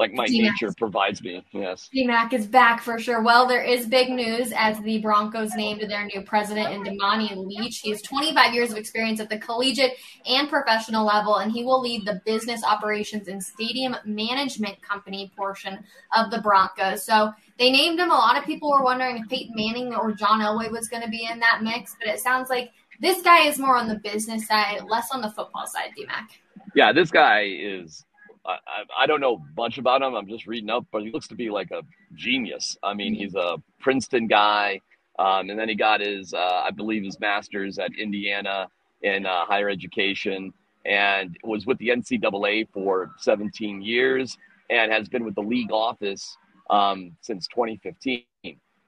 like 0.00 0.14
my 0.14 0.26
D-Mac. 0.26 0.52
nature 0.52 0.72
provides 0.76 1.22
me. 1.22 1.44
Yes. 1.52 1.90
DMAC 1.94 2.32
is 2.32 2.46
back 2.46 2.82
for 2.82 2.98
sure. 2.98 3.22
Well, 3.22 3.46
there 3.46 3.62
is 3.62 3.86
big 3.86 4.08
news 4.08 4.50
as 4.56 4.80
the 4.80 4.98
Broncos 4.98 5.54
named 5.54 5.82
their 5.82 6.06
new 6.06 6.22
president 6.22 6.72
in 6.72 6.82
Damani 6.82 7.36
Leech. 7.36 7.80
He 7.80 7.90
has 7.90 8.00
25 8.00 8.54
years 8.54 8.72
of 8.72 8.78
experience 8.78 9.20
at 9.20 9.28
the 9.28 9.38
collegiate 9.38 9.92
and 10.26 10.48
professional 10.48 11.04
level, 11.04 11.36
and 11.36 11.52
he 11.52 11.64
will 11.64 11.82
lead 11.82 12.06
the 12.06 12.22
business 12.24 12.64
operations 12.64 13.28
and 13.28 13.42
stadium 13.42 13.94
management 14.06 14.80
company 14.80 15.30
portion 15.36 15.78
of 16.16 16.30
the 16.30 16.40
Broncos. 16.40 17.04
So 17.04 17.32
they 17.58 17.70
named 17.70 18.00
him. 18.00 18.10
A 18.10 18.14
lot 18.14 18.38
of 18.38 18.44
people 18.44 18.70
were 18.70 18.82
wondering 18.82 19.18
if 19.18 19.28
Peyton 19.28 19.54
Manning 19.54 19.94
or 19.94 20.12
John 20.12 20.40
Elway 20.40 20.70
was 20.70 20.88
going 20.88 21.02
to 21.02 21.10
be 21.10 21.28
in 21.30 21.38
that 21.40 21.60
mix, 21.62 21.94
but 21.98 22.08
it 22.08 22.20
sounds 22.20 22.48
like 22.48 22.70
this 23.00 23.20
guy 23.20 23.46
is 23.46 23.58
more 23.58 23.76
on 23.76 23.86
the 23.86 24.00
business 24.02 24.46
side, 24.46 24.80
less 24.88 25.10
on 25.12 25.20
the 25.20 25.30
football 25.30 25.66
side, 25.66 25.90
DMAC. 25.98 26.26
Yeah, 26.74 26.92
this 26.92 27.10
guy 27.10 27.44
is 27.46 28.06
I, 28.46 28.56
I 28.98 29.06
don't 29.06 29.20
know 29.20 29.42
much 29.56 29.78
about 29.78 30.02
him. 30.02 30.14
I'm 30.14 30.28
just 30.28 30.46
reading 30.46 30.70
up, 30.70 30.86
but 30.90 31.02
he 31.02 31.10
looks 31.10 31.28
to 31.28 31.34
be 31.34 31.50
like 31.50 31.70
a 31.70 31.82
genius. 32.14 32.76
I 32.82 32.94
mean, 32.94 33.14
he's 33.14 33.34
a 33.34 33.56
Princeton 33.80 34.26
guy, 34.26 34.80
um, 35.18 35.50
and 35.50 35.58
then 35.58 35.68
he 35.68 35.74
got 35.74 36.00
his, 36.00 36.32
uh, 36.32 36.62
I 36.64 36.70
believe, 36.70 37.04
his 37.04 37.20
master's 37.20 37.78
at 37.78 37.90
Indiana 37.98 38.68
in 39.02 39.26
uh, 39.26 39.44
higher 39.44 39.68
education, 39.68 40.52
and 40.86 41.36
was 41.44 41.66
with 41.66 41.78
the 41.78 41.88
NCAA 41.88 42.68
for 42.72 43.10
17 43.18 43.82
years, 43.82 44.36
and 44.70 44.90
has 44.90 45.08
been 45.08 45.24
with 45.24 45.34
the 45.34 45.42
league 45.42 45.72
office 45.72 46.36
um, 46.70 47.16
since 47.20 47.46
2015. 47.48 48.24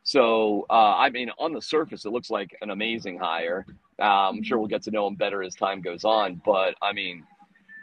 So, 0.05 0.67
uh, 0.69 0.97
I 0.97 1.11
mean, 1.11 1.31
on 1.39 1.53
the 1.53 1.63
surface, 1.63 2.05
it 2.05 2.11
looks 2.11 2.31
like 2.31 2.57
an 2.61 2.71
amazing 2.71 3.19
hire. 3.19 3.65
Uh, 4.01 4.31
I'm 4.31 4.43
sure 4.43 4.59
we'll 4.59 4.67
get 4.67 4.83
to 4.85 4.91
know 4.91 5.07
him 5.07 5.15
better 5.15 5.43
as 5.43 5.55
time 5.55 5.81
goes 5.81 6.05
on, 6.05 6.41
but 6.45 6.75
I 6.83 6.93
mean, 6.93 7.25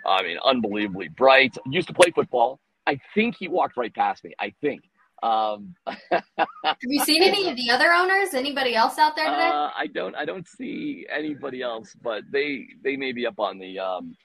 I 0.09 0.23
mean, 0.23 0.37
unbelievably 0.43 1.09
bright. 1.09 1.55
Used 1.65 1.87
to 1.87 1.93
play 1.93 2.11
football. 2.11 2.59
I 2.87 2.99
think 3.13 3.35
he 3.37 3.47
walked 3.47 3.77
right 3.77 3.93
past 3.93 4.23
me. 4.23 4.33
I 4.39 4.53
think. 4.61 4.81
Um, 5.21 5.75
Have 6.11 6.77
you 6.81 7.03
seen 7.03 7.23
any 7.23 7.49
of 7.49 7.55
the 7.55 7.69
other 7.71 7.91
owners? 7.91 8.33
Anybody 8.33 8.75
else 8.75 8.97
out 8.97 9.15
there 9.15 9.29
today? 9.29 9.47
Uh, 9.47 9.69
I 9.77 9.87
don't. 9.93 10.15
I 10.15 10.25
don't 10.25 10.47
see 10.47 11.05
anybody 11.13 11.61
else, 11.61 11.93
but 12.01 12.23
they 12.31 12.65
they 12.83 12.95
may 12.95 13.11
be 13.11 13.25
up 13.27 13.39
on 13.39 13.59
the 13.59 13.79
um, 13.79 14.15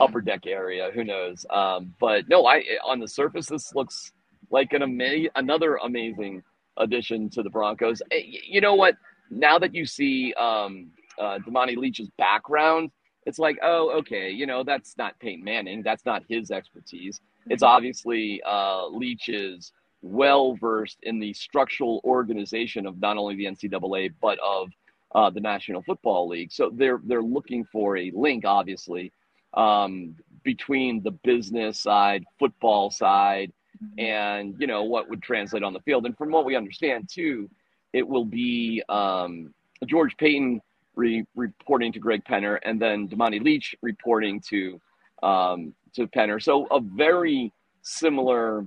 upper 0.00 0.20
deck 0.20 0.46
area. 0.46 0.90
Who 0.94 1.04
knows? 1.04 1.44
Um, 1.50 1.94
but 2.00 2.28
no, 2.28 2.46
I 2.46 2.62
on 2.84 3.00
the 3.00 3.08
surface, 3.08 3.46
this 3.46 3.74
looks 3.74 4.12
like 4.50 4.72
an 4.72 4.82
ama- 4.82 5.28
another 5.34 5.76
amazing 5.76 6.42
addition 6.76 7.30
to 7.30 7.42
the 7.42 7.50
Broncos. 7.50 8.02
Eh, 8.10 8.22
you 8.48 8.60
know 8.60 8.74
what? 8.74 8.96
Now 9.30 9.58
that 9.58 9.74
you 9.74 9.86
see 9.86 10.32
um, 10.34 10.90
uh, 11.18 11.38
Damani 11.46 11.76
Leech's 11.76 12.08
background, 12.16 12.90
it's 13.26 13.38
like, 13.38 13.58
oh, 13.62 13.90
okay, 13.98 14.30
you 14.30 14.46
know, 14.46 14.62
that's 14.62 14.96
not 14.98 15.18
Peyton 15.18 15.44
Manning. 15.44 15.82
That's 15.82 16.04
not 16.04 16.22
his 16.28 16.50
expertise. 16.50 17.20
It's 17.48 17.62
mm-hmm. 17.62 17.74
obviously 17.74 18.42
uh, 18.46 18.88
Leech 18.88 19.28
is 19.28 19.72
well 20.02 20.54
versed 20.54 20.98
in 21.02 21.18
the 21.18 21.32
structural 21.32 22.00
organization 22.04 22.86
of 22.86 23.00
not 23.00 23.16
only 23.16 23.36
the 23.36 23.46
NCAA 23.46 24.12
but 24.20 24.38
of 24.40 24.68
uh, 25.14 25.30
the 25.30 25.40
National 25.40 25.82
Football 25.82 26.28
League. 26.28 26.52
So 26.52 26.70
they're 26.72 27.00
they're 27.04 27.22
looking 27.22 27.64
for 27.64 27.96
a 27.96 28.10
link, 28.14 28.44
obviously, 28.44 29.12
um, 29.54 30.16
between 30.42 31.02
the 31.02 31.12
business 31.12 31.80
side, 31.80 32.24
football 32.38 32.90
side, 32.90 33.52
and 33.98 34.56
you 34.58 34.66
know 34.66 34.82
what 34.82 35.08
would 35.08 35.22
translate 35.22 35.62
on 35.62 35.72
the 35.72 35.80
field. 35.80 36.04
And 36.04 36.16
from 36.16 36.30
what 36.30 36.44
we 36.44 36.56
understand 36.56 37.08
too, 37.10 37.48
it 37.92 38.06
will 38.06 38.24
be 38.24 38.82
um, 38.88 39.54
George 39.86 40.16
Paton 40.18 40.60
re- 40.96 41.26
reporting 41.34 41.92
to 41.92 41.98
Greg 41.98 42.24
Penner, 42.24 42.58
and 42.62 42.80
then 42.80 43.08
Damani 43.08 43.42
Leech 43.42 43.74
reporting 43.82 44.40
to 44.48 44.80
um, 45.22 45.74
to 45.94 46.06
Penner. 46.06 46.42
So 46.42 46.66
a 46.66 46.80
very 46.80 47.52
similar 47.82 48.66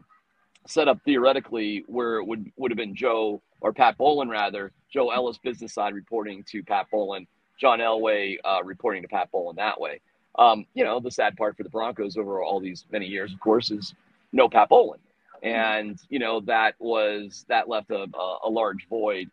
setup 0.65 0.99
theoretically, 1.03 1.83
where 1.87 2.17
it 2.17 2.25
would 2.25 2.51
would 2.57 2.71
have 2.71 2.77
been 2.77 2.95
Joe 2.95 3.41
or 3.61 3.73
Pat 3.73 3.97
Bowlen 3.97 4.29
rather, 4.29 4.71
Joe 4.91 5.09
Ellis 5.09 5.37
business 5.37 5.73
side 5.73 5.93
reporting 5.93 6.43
to 6.51 6.63
Pat 6.63 6.87
Bowlen, 6.91 7.25
John 7.59 7.79
Elway 7.79 8.37
uh, 8.45 8.63
reporting 8.63 9.01
to 9.01 9.07
Pat 9.07 9.31
Bowlen 9.31 9.55
that 9.55 9.79
way. 9.79 9.99
Um, 10.37 10.65
you 10.75 10.83
know, 10.83 10.99
the 10.99 11.09
sad 11.09 11.35
part 11.35 11.57
for 11.57 11.63
the 11.63 11.69
Broncos 11.69 12.17
over 12.17 12.43
all 12.43 12.59
these 12.59 12.85
many 12.91 13.07
years, 13.07 13.33
of 13.33 13.39
course, 13.39 13.71
is 13.71 13.95
no 14.31 14.47
Pat 14.47 14.69
Bowlen. 14.69 14.99
And, 15.41 15.99
you 16.09 16.19
know, 16.19 16.41
that 16.41 16.75
was, 16.79 17.45
that 17.47 17.67
left 17.67 17.89
a, 17.89 18.05
a 18.43 18.49
large 18.49 18.87
void 18.87 19.29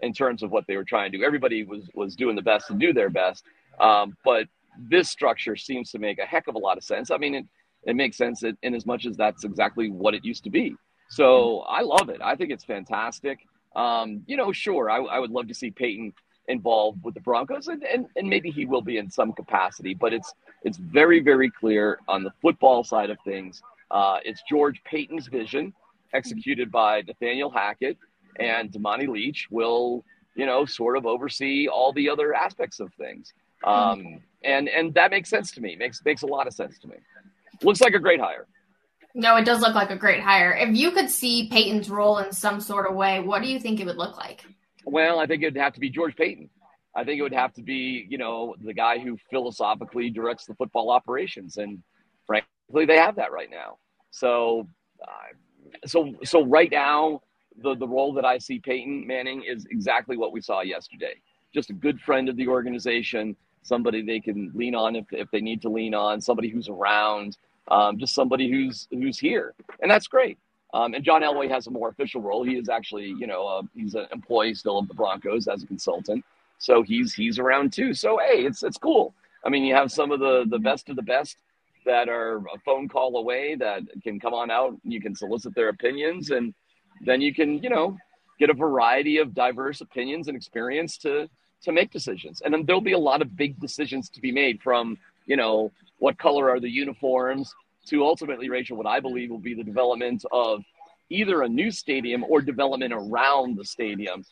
in 0.00 0.12
terms 0.12 0.42
of 0.42 0.50
what 0.50 0.66
they 0.66 0.76
were 0.76 0.84
trying 0.84 1.10
to 1.10 1.18
do. 1.18 1.24
Everybody 1.24 1.64
was, 1.64 1.88
was 1.94 2.14
doing 2.14 2.36
the 2.36 2.42
best 2.42 2.70
and 2.70 2.78
do 2.78 2.92
their 2.92 3.10
best. 3.10 3.44
Um, 3.80 4.16
but 4.24 4.46
this 4.78 5.10
structure 5.10 5.56
seems 5.56 5.90
to 5.90 5.98
make 5.98 6.18
a 6.18 6.26
heck 6.26 6.46
of 6.46 6.54
a 6.54 6.58
lot 6.58 6.76
of 6.76 6.84
sense. 6.84 7.10
I 7.10 7.16
mean, 7.16 7.34
it, 7.34 7.46
it 7.84 7.96
makes 7.96 8.16
sense 8.16 8.42
in, 8.42 8.56
in 8.62 8.74
as 8.74 8.86
much 8.86 9.06
as 9.06 9.16
that's 9.16 9.44
exactly 9.44 9.90
what 9.90 10.14
it 10.14 10.24
used 10.24 10.44
to 10.44 10.50
be. 10.50 10.76
So 11.10 11.60
I 11.60 11.80
love 11.80 12.08
it. 12.10 12.20
I 12.22 12.36
think 12.36 12.50
it's 12.50 12.64
fantastic. 12.64 13.38
Um, 13.74 14.22
you 14.26 14.36
know, 14.36 14.52
sure, 14.52 14.90
I, 14.90 14.98
I 14.98 15.18
would 15.18 15.30
love 15.30 15.48
to 15.48 15.54
see 15.54 15.70
Peyton 15.70 16.12
involved 16.48 17.04
with 17.04 17.14
the 17.14 17.20
Broncos, 17.20 17.68
and, 17.68 17.82
and, 17.84 18.06
and 18.16 18.28
maybe 18.28 18.50
he 18.50 18.66
will 18.66 18.82
be 18.82 18.98
in 18.98 19.10
some 19.10 19.32
capacity. 19.32 19.94
But 19.94 20.12
it's 20.12 20.32
it's 20.64 20.78
very 20.78 21.20
very 21.20 21.50
clear 21.50 21.98
on 22.08 22.24
the 22.24 22.32
football 22.42 22.82
side 22.82 23.10
of 23.10 23.18
things. 23.24 23.62
Uh, 23.90 24.18
it's 24.24 24.42
George 24.48 24.82
Paton's 24.84 25.28
vision, 25.28 25.72
executed 26.12 26.70
by 26.70 27.02
Nathaniel 27.02 27.50
Hackett, 27.50 27.96
and 28.38 28.70
Damani 28.70 29.08
Leech 29.08 29.48
will 29.50 30.04
you 30.34 30.46
know 30.46 30.64
sort 30.64 30.96
of 30.96 31.06
oversee 31.06 31.68
all 31.68 31.92
the 31.92 32.08
other 32.08 32.34
aspects 32.34 32.80
of 32.80 32.92
things. 32.94 33.32
Um, 33.64 34.20
and 34.44 34.68
and 34.68 34.94
that 34.94 35.10
makes 35.10 35.28
sense 35.28 35.50
to 35.52 35.60
me. 35.60 35.76
makes 35.76 36.04
makes 36.04 36.22
a 36.22 36.26
lot 36.26 36.46
of 36.46 36.52
sense 36.52 36.78
to 36.80 36.88
me. 36.88 36.96
Looks 37.62 37.80
like 37.80 37.94
a 37.94 37.98
great 37.98 38.20
hire. 38.20 38.46
No, 39.14 39.36
it 39.36 39.44
does 39.44 39.60
look 39.60 39.74
like 39.74 39.90
a 39.90 39.96
great 39.96 40.20
hire. 40.20 40.52
If 40.52 40.76
you 40.76 40.92
could 40.92 41.10
see 41.10 41.48
Peyton's 41.50 41.90
role 41.90 42.18
in 42.18 42.30
some 42.32 42.60
sort 42.60 42.88
of 42.88 42.94
way, 42.94 43.20
what 43.20 43.42
do 43.42 43.48
you 43.48 43.58
think 43.58 43.80
it 43.80 43.86
would 43.86 43.96
look 43.96 44.16
like? 44.16 44.44
Well, 44.84 45.18
I 45.18 45.26
think 45.26 45.42
it'd 45.42 45.56
have 45.56 45.72
to 45.74 45.80
be 45.80 45.90
George 45.90 46.14
Paton. 46.14 46.50
I 46.94 47.04
think 47.04 47.18
it 47.18 47.22
would 47.22 47.34
have 47.34 47.52
to 47.54 47.62
be, 47.62 48.06
you 48.08 48.18
know, 48.18 48.54
the 48.60 48.72
guy 48.72 48.98
who 48.98 49.18
philosophically 49.30 50.10
directs 50.10 50.46
the 50.46 50.54
football 50.54 50.90
operations, 50.90 51.56
and 51.56 51.82
frankly, 52.26 52.86
they 52.86 52.96
have 52.96 53.16
that 53.16 53.32
right 53.32 53.50
now. 53.50 53.78
So, 54.10 54.68
uh, 55.02 55.86
so, 55.86 56.14
so 56.24 56.44
right 56.44 56.70
now, 56.70 57.22
the 57.62 57.74
the 57.76 57.88
role 57.88 58.12
that 58.14 58.24
I 58.24 58.38
see 58.38 58.58
Peyton 58.58 59.06
Manning 59.06 59.42
is 59.42 59.66
exactly 59.70 60.16
what 60.16 60.32
we 60.32 60.40
saw 60.40 60.60
yesterday. 60.60 61.14
Just 61.54 61.70
a 61.70 61.72
good 61.72 62.00
friend 62.00 62.28
of 62.28 62.36
the 62.36 62.48
organization, 62.48 63.36
somebody 63.62 64.02
they 64.02 64.20
can 64.20 64.50
lean 64.54 64.74
on 64.74 64.96
if 64.96 65.06
if 65.12 65.30
they 65.30 65.40
need 65.40 65.62
to 65.62 65.68
lean 65.68 65.94
on, 65.94 66.20
somebody 66.20 66.48
who's 66.48 66.68
around, 66.68 67.36
um, 67.68 67.98
just 67.98 68.14
somebody 68.14 68.50
who's 68.50 68.88
who's 68.90 69.18
here, 69.18 69.54
and 69.80 69.90
that's 69.90 70.06
great. 70.06 70.38
Um, 70.74 70.92
and 70.94 71.02
John 71.02 71.22
Elway 71.22 71.48
has 71.50 71.66
a 71.66 71.70
more 71.70 71.88
official 71.88 72.20
role. 72.20 72.44
He 72.44 72.56
is 72.56 72.68
actually, 72.68 73.06
you 73.18 73.26
know, 73.26 73.46
uh, 73.46 73.62
he's 73.74 73.94
an 73.94 74.06
employee 74.12 74.52
still 74.54 74.78
of 74.78 74.86
the 74.86 74.94
Broncos 74.94 75.48
as 75.48 75.62
a 75.62 75.66
consultant, 75.66 76.24
so 76.58 76.82
he's 76.82 77.14
he's 77.14 77.38
around 77.38 77.72
too. 77.72 77.94
So 77.94 78.18
hey, 78.18 78.44
it's 78.44 78.62
it's 78.62 78.78
cool. 78.78 79.14
I 79.44 79.48
mean, 79.48 79.64
you 79.64 79.74
have 79.74 79.90
some 79.90 80.12
of 80.12 80.20
the 80.20 80.44
the 80.48 80.58
best 80.58 80.88
of 80.88 80.96
the 80.96 81.02
best 81.02 81.38
that 81.86 82.08
are 82.08 82.36
a 82.36 82.58
phone 82.64 82.86
call 82.86 83.16
away 83.16 83.54
that 83.54 83.82
can 84.02 84.20
come 84.20 84.34
on 84.34 84.50
out. 84.50 84.76
You 84.84 85.00
can 85.00 85.14
solicit 85.14 85.54
their 85.54 85.70
opinions, 85.70 86.30
and 86.30 86.54
then 87.04 87.20
you 87.20 87.34
can, 87.34 87.62
you 87.62 87.70
know, 87.70 87.96
get 88.38 88.50
a 88.50 88.54
variety 88.54 89.18
of 89.18 89.34
diverse 89.34 89.80
opinions 89.80 90.28
and 90.28 90.36
experience 90.36 90.96
to 90.98 91.28
to 91.60 91.72
make 91.72 91.90
decisions. 91.90 92.40
And 92.40 92.54
then 92.54 92.64
there'll 92.64 92.80
be 92.80 92.92
a 92.92 92.98
lot 92.98 93.20
of 93.20 93.36
big 93.36 93.58
decisions 93.58 94.08
to 94.10 94.20
be 94.20 94.30
made 94.30 94.62
from, 94.62 94.96
you 95.26 95.36
know, 95.36 95.72
what 95.98 96.16
color 96.16 96.48
are 96.50 96.60
the 96.60 96.70
uniforms 96.70 97.52
to 97.86 98.04
ultimately, 98.04 98.48
Rachel, 98.48 98.76
what 98.76 98.86
I 98.86 99.00
believe 99.00 99.30
will 99.30 99.38
be 99.38 99.54
the 99.54 99.64
development 99.64 100.24
of 100.30 100.62
either 101.10 101.42
a 101.42 101.48
new 101.48 101.70
stadium 101.70 102.24
or 102.24 102.40
development 102.40 102.92
around 102.94 103.56
the 103.56 103.64
stadium. 103.64 104.24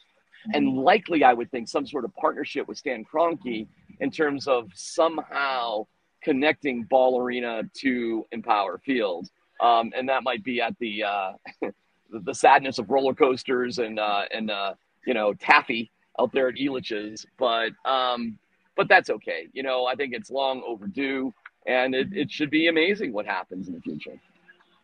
And 0.53 0.79
likely, 0.79 1.25
I 1.25 1.33
would 1.33 1.51
think 1.51 1.69
some 1.69 1.87
sort 1.87 2.05
of 2.05 2.15
partnership 2.15 2.69
with 2.69 2.79
Stan 2.79 3.05
Kroenke 3.05 3.67
in 3.99 4.11
terms 4.11 4.47
of 4.47 4.71
somehow 4.75 5.87
connecting 6.23 6.85
Ball 6.85 7.21
Arena 7.21 7.63
to 7.79 8.27
Empower 8.31 8.79
Field. 8.79 9.29
Um, 9.61 9.93
and 9.97 10.09
that 10.09 10.23
might 10.23 10.45
be 10.45 10.61
at 10.61 10.79
the, 10.79 11.03
uh, 11.03 11.33
the 12.11 12.35
sadness 12.35 12.79
of 12.79 12.91
roller 12.91 13.15
coasters 13.15 13.79
and, 13.79 13.99
uh, 13.99 14.23
and 14.33 14.51
uh, 14.51 14.75
you 15.07 15.15
know, 15.15 15.35
taffy 15.35 15.91
out 16.19 16.33
there 16.33 16.49
at 16.49 16.55
Elitch's. 16.57 17.27
But, 17.39 17.71
um, 17.85 18.39
but 18.77 18.89
that's 18.89 19.11
okay. 19.11 19.49
You 19.53 19.63
know, 19.63 19.87
I 19.87 19.95
think 19.95 20.15
it's 20.15 20.31
long 20.31 20.63
overdue 20.67 21.33
and 21.67 21.95
it, 21.95 22.09
it 22.13 22.31
should 22.31 22.51
be 22.51 22.69
amazing 22.69 23.13
what 23.13 23.27
happens 23.27 23.69
in 23.69 23.75
the 23.75 23.81
future. 23.81 24.19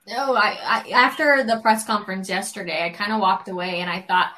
No, 0.08 0.34
I, 0.34 0.58
I 0.64 0.90
after 0.90 1.44
the 1.44 1.60
press 1.60 1.86
conference 1.86 2.28
yesterday, 2.28 2.84
I 2.84 2.90
kind 2.90 3.12
of 3.12 3.20
walked 3.20 3.48
away 3.48 3.80
and 3.80 3.88
I 3.88 4.02
thought 4.02 4.32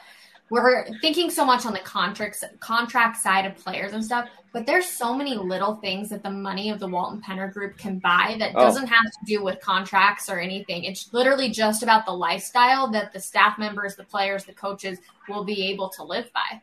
we're 0.50 0.86
thinking 1.00 1.30
so 1.30 1.44
much 1.44 1.64
on 1.64 1.72
the 1.72 1.80
contracts 1.80 2.44
contract 2.60 3.16
side 3.16 3.46
of 3.46 3.56
players 3.56 3.92
and 3.92 4.04
stuff, 4.04 4.28
but 4.52 4.66
there's 4.66 4.86
so 4.86 5.14
many 5.14 5.36
little 5.36 5.76
things 5.76 6.10
that 6.10 6.22
the 6.22 6.30
money 6.30 6.70
of 6.70 6.78
the 6.78 6.86
Walton 6.86 7.20
Penner 7.20 7.52
Group 7.52 7.76
can 7.78 7.98
buy 7.98 8.36
that 8.38 8.52
oh. 8.54 8.60
doesn't 8.60 8.86
have 8.86 9.04
to 9.04 9.18
do 9.26 9.42
with 9.42 9.60
contracts 9.60 10.28
or 10.28 10.38
anything. 10.38 10.84
It's 10.84 11.12
literally 11.12 11.50
just 11.50 11.82
about 11.82 12.06
the 12.06 12.12
lifestyle 12.12 12.90
that 12.92 13.12
the 13.12 13.20
staff 13.20 13.58
members, 13.58 13.96
the 13.96 14.04
players, 14.04 14.44
the 14.44 14.52
coaches 14.52 14.98
will 15.28 15.44
be 15.44 15.66
able 15.70 15.88
to 15.90 16.04
live 16.04 16.30
by. 16.32 16.60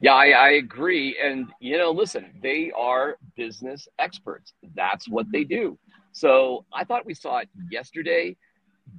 Yeah, 0.00 0.14
I, 0.14 0.28
I, 0.28 0.48
agree. 0.50 1.18
And, 1.22 1.48
you 1.60 1.76
know, 1.76 1.90
listen, 1.90 2.30
they 2.40 2.70
are 2.76 3.16
business 3.36 3.88
experts. 3.98 4.52
That's 4.76 5.08
what 5.08 5.26
they 5.32 5.42
do. 5.42 5.76
So 6.12 6.64
I 6.72 6.84
thought 6.84 7.04
we 7.04 7.14
saw 7.14 7.38
it 7.38 7.48
yesterday. 7.70 8.36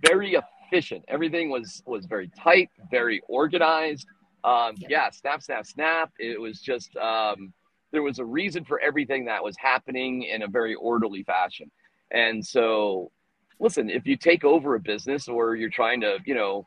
Very 0.06 0.36
efficient. 0.70 1.04
Everything 1.08 1.50
was 1.50 1.84
was 1.86 2.06
very 2.06 2.30
tight, 2.38 2.70
very 2.92 3.22
organized. 3.28 4.08
Um, 4.44 4.76
yeah. 4.78 4.88
yeah, 4.90 5.10
snap, 5.10 5.42
snap, 5.42 5.66
snap. 5.66 6.12
It 6.20 6.40
was 6.40 6.62
just 6.62 6.96
um, 6.96 7.54
there 7.92 8.04
was 8.04 8.20
a 8.20 8.26
reason 8.26 8.64
for 8.64 8.80
everything 8.80 9.26
that 9.26 9.44
was 9.44 9.56
happening 9.58 10.24
in 10.24 10.44
a 10.44 10.48
very 10.48 10.76
orderly 10.76 11.24
fashion. 11.24 11.70
And 12.12 12.46
so, 12.46 13.12
listen, 13.60 13.90
if 13.90 14.06
you 14.08 14.16
take 14.16 14.44
over 14.44 14.76
a 14.76 14.80
business 14.80 15.28
or 15.28 15.56
you're 15.56 15.70
trying 15.70 16.02
to, 16.02 16.20
you 16.26 16.36
know, 16.36 16.66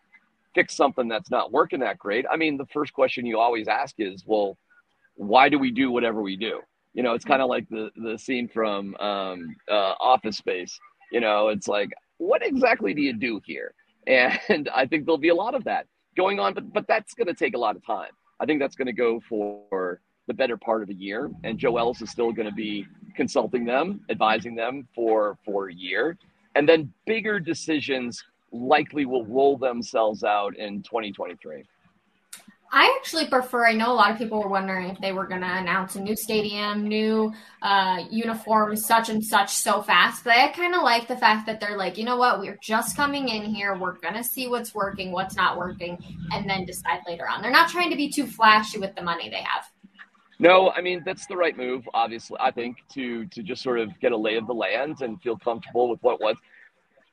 fix 0.54 0.76
something 0.76 1.09
that's 1.09 1.30
not 1.30 1.50
working 1.50 1.80
that 1.80 1.99
great, 1.99 2.26
I 2.30 2.37
mean, 2.37 2.56
the 2.56 2.66
first 2.66 2.92
question 2.92 3.25
you 3.25 3.38
always 3.38 3.68
ask 3.68 3.94
is, 3.99 4.25
well, 4.26 4.59
why 5.14 5.49
do 5.49 5.59
we 5.59 5.71
do 5.71 5.90
whatever 5.90 6.23
we 6.23 6.37
do? 6.37 6.61
You 6.94 7.02
know, 7.02 7.14
it's 7.14 7.25
kind 7.25 7.40
of 7.40 7.49
like 7.49 7.66
the 7.71 7.90
the 7.97 8.18
scene 8.18 8.49
from 8.49 8.94
um, 8.97 9.56
uh, 9.71 9.94
Office 9.99 10.37
Space. 10.37 10.78
You 11.11 11.21
know, 11.21 11.49
it's 11.49 11.68
like, 11.68 11.90
what 12.18 12.47
exactly 12.47 12.92
do 12.92 13.00
you 13.00 13.14
do 13.14 13.40
here? 13.47 13.75
And 14.06 14.68
I 14.75 14.87
think 14.87 15.06
there'll 15.06 15.18
be 15.18 15.28
a 15.28 15.35
lot 15.35 15.54
of 15.54 15.64
that 15.64 15.87
going 16.16 16.40
on, 16.40 16.54
but 16.54 16.73
but 16.73 16.87
that's 16.88 17.14
going 17.14 17.28
to 17.28 17.35
take 17.35 17.54
a 17.54 17.59
lot 17.59 17.76
of 17.76 17.85
time. 17.87 18.11
I 18.40 18.47
think 18.47 18.61
that's 18.61 18.75
going 18.75 18.87
to 18.87 18.92
go 18.92 19.21
for 19.28 20.00
the 20.26 20.35
better 20.35 20.56
part 20.56 20.82
of 20.82 20.88
a 20.88 20.94
year, 20.94 21.30
and 21.44 21.59
Joe 21.59 21.76
Ellis 21.76 22.02
is 22.02 22.11
still 22.11 22.32
going 22.32 22.49
to 22.49 22.54
be 22.54 22.87
consulting 23.16 23.64
them, 23.64 24.00
advising 24.09 24.54
them 24.54 24.88
for 24.94 25.38
for 25.44 25.68
a 25.68 25.75
year, 25.75 26.16
and 26.54 26.68
then 26.68 26.92
bigger 27.06 27.38
decisions 27.40 28.23
likely 28.52 29.06
will 29.06 29.25
roll 29.25 29.56
themselves 29.56 30.25
out 30.25 30.56
in 30.56 30.82
2023? 30.82 31.64
I 32.74 32.96
actually 32.98 33.28
prefer. 33.28 33.66
I 33.66 33.74
know 33.74 33.92
a 33.92 33.94
lot 33.94 34.10
of 34.10 34.16
people 34.16 34.42
were 34.42 34.48
wondering 34.48 34.88
if 34.88 34.98
they 34.98 35.12
were 35.12 35.26
going 35.26 35.42
to 35.42 35.58
announce 35.58 35.94
a 35.94 36.00
new 36.00 36.16
stadium, 36.16 36.88
new 36.88 37.30
uh, 37.60 38.04
uniforms, 38.10 38.86
such 38.86 39.10
and 39.10 39.22
such 39.22 39.50
so 39.50 39.82
fast. 39.82 40.24
But 40.24 40.38
I 40.38 40.48
kind 40.48 40.74
of 40.74 40.82
like 40.82 41.06
the 41.06 41.16
fact 41.18 41.44
that 41.46 41.60
they're 41.60 41.76
like, 41.76 41.98
you 41.98 42.04
know 42.04 42.16
what, 42.16 42.40
we're 42.40 42.58
just 42.62 42.96
coming 42.96 43.28
in 43.28 43.42
here. 43.42 43.76
We're 43.76 43.98
going 43.98 44.14
to 44.14 44.24
see 44.24 44.48
what's 44.48 44.74
working, 44.74 45.12
what's 45.12 45.36
not 45.36 45.58
working, 45.58 45.98
and 46.32 46.48
then 46.48 46.64
decide 46.64 47.00
later 47.06 47.28
on. 47.28 47.42
They're 47.42 47.50
not 47.50 47.68
trying 47.68 47.90
to 47.90 47.96
be 47.96 48.10
too 48.10 48.26
flashy 48.26 48.78
with 48.78 48.94
the 48.94 49.02
money 49.02 49.28
they 49.28 49.42
have. 49.42 49.66
No, 50.38 50.70
I 50.70 50.80
mean 50.80 51.02
that's 51.04 51.26
the 51.26 51.36
right 51.36 51.56
move. 51.56 51.86
Obviously, 51.92 52.38
I 52.40 52.50
think 52.50 52.78
to 52.94 53.26
to 53.26 53.42
just 53.42 53.62
sort 53.62 53.78
of 53.78 53.90
get 54.00 54.12
a 54.12 54.16
lay 54.16 54.36
of 54.36 54.46
the 54.46 54.54
land 54.54 55.02
and 55.02 55.20
feel 55.20 55.36
comfortable 55.36 55.90
with 55.90 56.02
what 56.02 56.20
was. 56.20 56.36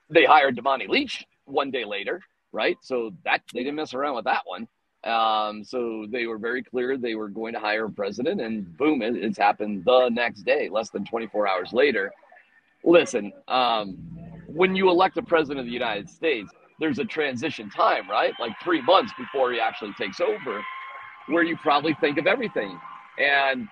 They 0.09 0.23
hired 0.25 0.57
Damani 0.57 0.87
Leech 0.87 1.25
one 1.45 1.69
day 1.69 1.85
later, 1.85 2.21
right? 2.53 2.77
So 2.81 3.11
that 3.25 3.41
they 3.53 3.59
didn't 3.59 3.75
mess 3.75 3.93
around 3.93 4.15
with 4.15 4.25
that 4.25 4.43
one. 4.45 4.67
Um, 5.03 5.63
so 5.63 6.05
they 6.11 6.27
were 6.27 6.37
very 6.37 6.61
clear 6.61 6.97
they 6.97 7.15
were 7.15 7.29
going 7.29 7.53
to 7.53 7.59
hire 7.59 7.85
a 7.85 7.89
president, 7.91 8.41
and 8.41 8.77
boom, 8.77 9.01
it, 9.01 9.15
it's 9.15 9.37
happened 9.37 9.85
the 9.85 10.09
next 10.09 10.43
day, 10.43 10.69
less 10.69 10.89
than 10.89 11.05
24 11.05 11.47
hours 11.47 11.71
later. 11.71 12.11
Listen, 12.83 13.31
um, 13.47 13.97
when 14.47 14.75
you 14.75 14.89
elect 14.89 15.17
a 15.17 15.21
president 15.21 15.59
of 15.59 15.65
the 15.65 15.71
United 15.71 16.09
States, 16.09 16.51
there's 16.79 16.99
a 16.99 17.05
transition 17.05 17.69
time, 17.69 18.09
right? 18.09 18.33
Like 18.39 18.53
three 18.63 18.81
months 18.81 19.13
before 19.17 19.51
he 19.51 19.59
actually 19.59 19.93
takes 19.93 20.19
over, 20.19 20.63
where 21.27 21.43
you 21.43 21.57
probably 21.57 21.93
think 22.01 22.17
of 22.17 22.27
everything. 22.27 22.79
And 23.17 23.67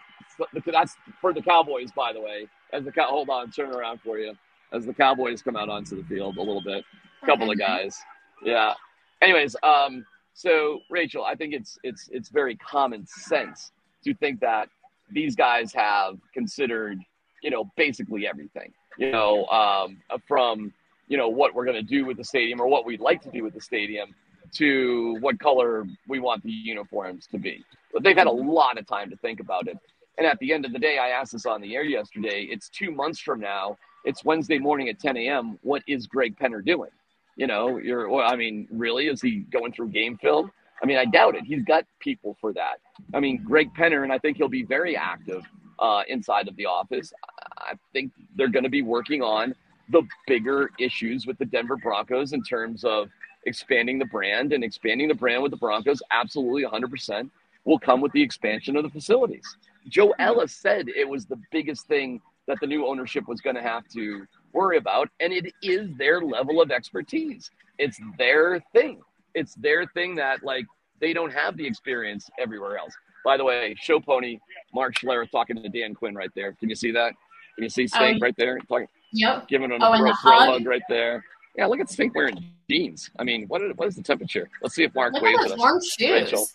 that's 0.66 0.96
for 1.22 1.34
the 1.34 1.42
Cowboys, 1.42 1.92
by 1.92 2.14
the 2.14 2.22
way. 2.22 2.48
As 2.74 2.84
the 2.84 2.92
cow, 2.92 3.08
hold 3.08 3.30
on, 3.30 3.50
turn 3.52 3.74
around 3.74 4.02
for 4.02 4.20
you. 4.20 4.34
As 4.74 4.86
the 4.86 4.94
Cowboys 4.94 5.42
come 5.42 5.56
out 5.56 5.70
onto 5.70 5.96
the 5.96 6.04
field 6.04 6.38
a 6.38 6.42
little 6.42 6.62
bit. 6.62 6.84
a 7.24 7.26
couple 7.26 7.50
of 7.50 7.58
guys. 7.58 7.98
Yeah. 8.44 8.74
Anyways, 9.22 9.56
um, 9.64 10.06
so 10.38 10.82
Rachel, 10.92 11.26
I 11.26 11.34
think 11.34 11.56
it's 11.56 11.80
it's 11.84 12.10
it's 12.12 12.30
very 12.30 12.56
common 12.58 13.08
sense 13.08 13.72
to 14.04 14.14
think 14.14 14.40
that 14.42 14.70
these 15.10 15.36
guys 15.36 15.74
have 15.74 16.20
considered, 16.32 17.00
you 17.42 17.50
know, 17.50 17.72
basically 17.76 18.28
everything. 18.28 18.72
You 19.00 19.12
know, 19.12 19.48
um, 19.48 19.98
from 20.28 20.72
you 21.08 21.18
know 21.18 21.28
what 21.28 21.56
we're 21.56 21.66
going 21.66 21.78
to 21.78 21.82
do 21.82 22.06
with 22.06 22.18
the 22.18 22.24
stadium 22.24 22.62
or 22.62 22.68
what 22.68 22.86
we'd 22.86 23.00
like 23.00 23.20
to 23.24 23.32
do 23.32 23.44
with 23.44 23.56
the 23.56 23.62
stadium 23.62 24.14
to 24.54 25.18
what 25.22 25.40
color 25.40 25.88
we 26.08 26.20
want 26.20 26.44
the 26.44 26.52
uniforms 26.52 27.26
to 27.32 27.40
be. 27.40 27.66
But 27.92 28.04
they've 28.04 28.16
had 28.16 28.28
a 28.28 28.32
lot 28.32 28.78
of 28.78 28.86
time 28.86 29.10
to 29.10 29.18
think 29.18 29.40
about 29.40 29.68
it. 29.68 29.80
And 30.20 30.28
at 30.28 30.38
the 30.38 30.54
end 30.54 30.66
of 30.66 30.72
the 30.72 30.80
day, 30.80 31.00
I 31.00 31.10
asked 31.10 31.32
this 31.32 31.48
on 31.48 31.62
the 31.62 31.76
air 31.76 31.84
yesterday. 31.84 32.44
It's 32.44 32.70
two 32.70 32.92
months 32.92 33.20
from 33.20 33.40
now. 33.40 33.76
It's 34.06 34.24
Wednesday 34.24 34.60
morning 34.60 34.88
at 34.88 35.00
10 35.00 35.18
a.m. 35.18 35.58
What 35.64 35.82
is 35.88 36.06
Greg 36.06 36.38
Penner 36.38 36.64
doing? 36.64 36.92
You 37.38 37.48
know, 37.48 37.78
you're, 37.78 38.14
I 38.14 38.36
mean, 38.36 38.68
really? 38.72 39.08
Is 39.08 39.22
he 39.22 39.46
going 39.52 39.72
through 39.72 39.90
game 39.90 40.18
film? 40.18 40.52
I 40.82 40.86
mean, 40.86 40.98
I 40.98 41.06
doubt 41.06 41.36
it. 41.36 41.44
He's 41.46 41.64
got 41.64 41.86
people 42.00 42.36
for 42.42 42.52
that. 42.54 42.80
I 43.14 43.20
mean, 43.20 43.44
Greg 43.44 43.74
Penner, 43.74 44.04
and 44.04 44.12
I 44.12 44.18
think 44.18 44.38
he'll 44.38 44.50
be 44.50 44.64
very 44.64 44.98
active 44.98 45.44
uh, 45.80 46.02
inside 46.08 46.48
of 46.48 46.56
the 46.56 46.66
office. 46.66 47.14
I 47.58 47.74
think 47.94 48.12
they're 48.36 48.50
going 48.50 48.64
to 48.64 48.70
be 48.70 48.82
working 48.82 49.22
on 49.22 49.56
the 49.90 50.04
bigger 50.28 50.70
issues 50.80 51.26
with 51.26 51.38
the 51.38 51.46
Denver 51.46 51.78
Broncos 51.78 52.34
in 52.34 52.44
terms 52.44 52.84
of 52.84 53.10
expanding 53.46 53.98
the 53.98 54.06
brand 54.06 54.52
and 54.52 54.64
expanding 54.64 55.08
the 55.08 55.16
brand 55.16 55.42
with 55.42 55.52
the 55.52 55.58
Broncos. 55.58 56.02
Absolutely 56.12 56.64
100% 56.64 57.30
will 57.66 57.80
come 57.80 58.02
with 58.02 58.12
the 58.12 58.22
expansion 58.22 58.76
of 58.76 58.84
the 58.84 58.90
facilities. 58.90 59.58
Joe 59.88 60.14
Ellis 60.20 60.54
said 60.54 60.90
it 60.90 61.08
was 61.08 61.26
the 61.26 61.40
biggest 61.52 61.88
thing 61.88 62.22
that 62.48 62.58
the 62.62 62.68
new 62.68 62.88
ownership 62.88 63.28
was 63.28 63.42
going 63.42 63.56
to 63.56 63.62
have 63.62 63.88
to 63.90 64.26
worry 64.54 64.78
about. 64.78 65.10
And 65.20 65.34
it 65.34 65.54
is 65.62 65.90
their 65.98 66.22
level 66.22 66.62
of 66.62 66.72
expertise. 66.72 67.52
It's 67.78 68.00
their 68.18 68.64
thing. 68.74 69.02
It's 69.36 69.56
their 69.56 69.86
thing 69.88 70.16
that, 70.16 70.44
like, 70.44 70.66
they 71.00 71.14
don't 71.14 71.32
have 71.32 71.58
the 71.58 71.66
experience 71.66 72.30
everywhere 72.40 72.78
else. 72.78 72.94
By 73.24 73.38
the 73.38 73.44
way, 73.44 73.76
show 73.80 74.00
pony 74.00 74.40
Mark 74.74 74.96
Schlereth 74.96 75.32
talking 75.32 75.62
to 75.62 75.70
Dan 75.70 75.94
Quinn 75.94 76.16
right 76.16 76.32
there. 76.36 76.54
Can 76.54 76.70
you 76.70 76.76
see 76.76 76.92
that? 76.92 77.14
Can 77.56 77.64
you 77.64 77.70
see 77.70 77.88
Stink 77.88 78.16
um, 78.16 78.20
right 78.22 78.36
there? 78.38 78.58
Talking, 78.60 78.88
yep. 79.14 79.48
Giving 79.48 79.72
him 79.72 79.82
a 79.82 79.86
oh, 79.86 80.14
hug 80.14 80.66
right 80.66 80.82
there. 80.90 81.24
Yeah, 81.56 81.66
look 81.66 81.80
at 81.80 81.90
Stink 81.90 82.16
wearing 82.16 82.44
jeans. 82.70 83.10
I 83.20 83.24
mean, 83.24 83.46
what 83.48 83.62
is, 83.62 83.74
what 83.76 83.88
is 83.88 83.96
the 83.96 84.04
temperature? 84.04 84.50
Let's 84.62 84.76
see 84.76 84.84
if 84.84 84.96
Mark 84.96 85.14
look 85.14 85.24
waves 85.24 85.44
at 85.44 85.50
those 85.50 85.58
warm 85.58 85.82
shoes. 85.82 86.12
Rachel. 86.12 86.48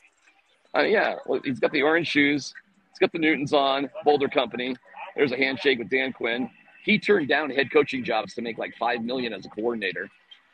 Uh, 0.76 0.82
yeah, 0.82 1.16
well, 1.26 1.40
he's 1.44 1.60
got 1.60 1.72
the 1.72 1.82
orange 1.82 2.08
shoes. 2.08 2.54
He's 2.90 2.98
got 2.98 3.12
the 3.12 3.18
Newtons 3.18 3.52
on, 3.52 3.90
Boulder 4.04 4.28
Company. 4.28 4.76
There's 5.16 5.32
a 5.32 5.36
handshake 5.36 5.78
with 5.78 5.90
Dan 5.90 6.12
Quinn. 6.12 6.48
He 6.82 6.98
turned 6.98 7.28
down 7.28 7.50
head 7.50 7.70
coaching 7.72 8.04
jobs 8.04 8.34
to 8.34 8.42
make 8.42 8.58
like 8.58 8.74
five 8.76 9.02
million 9.02 9.32
as 9.32 9.46
a 9.46 9.48
coordinator, 9.48 10.10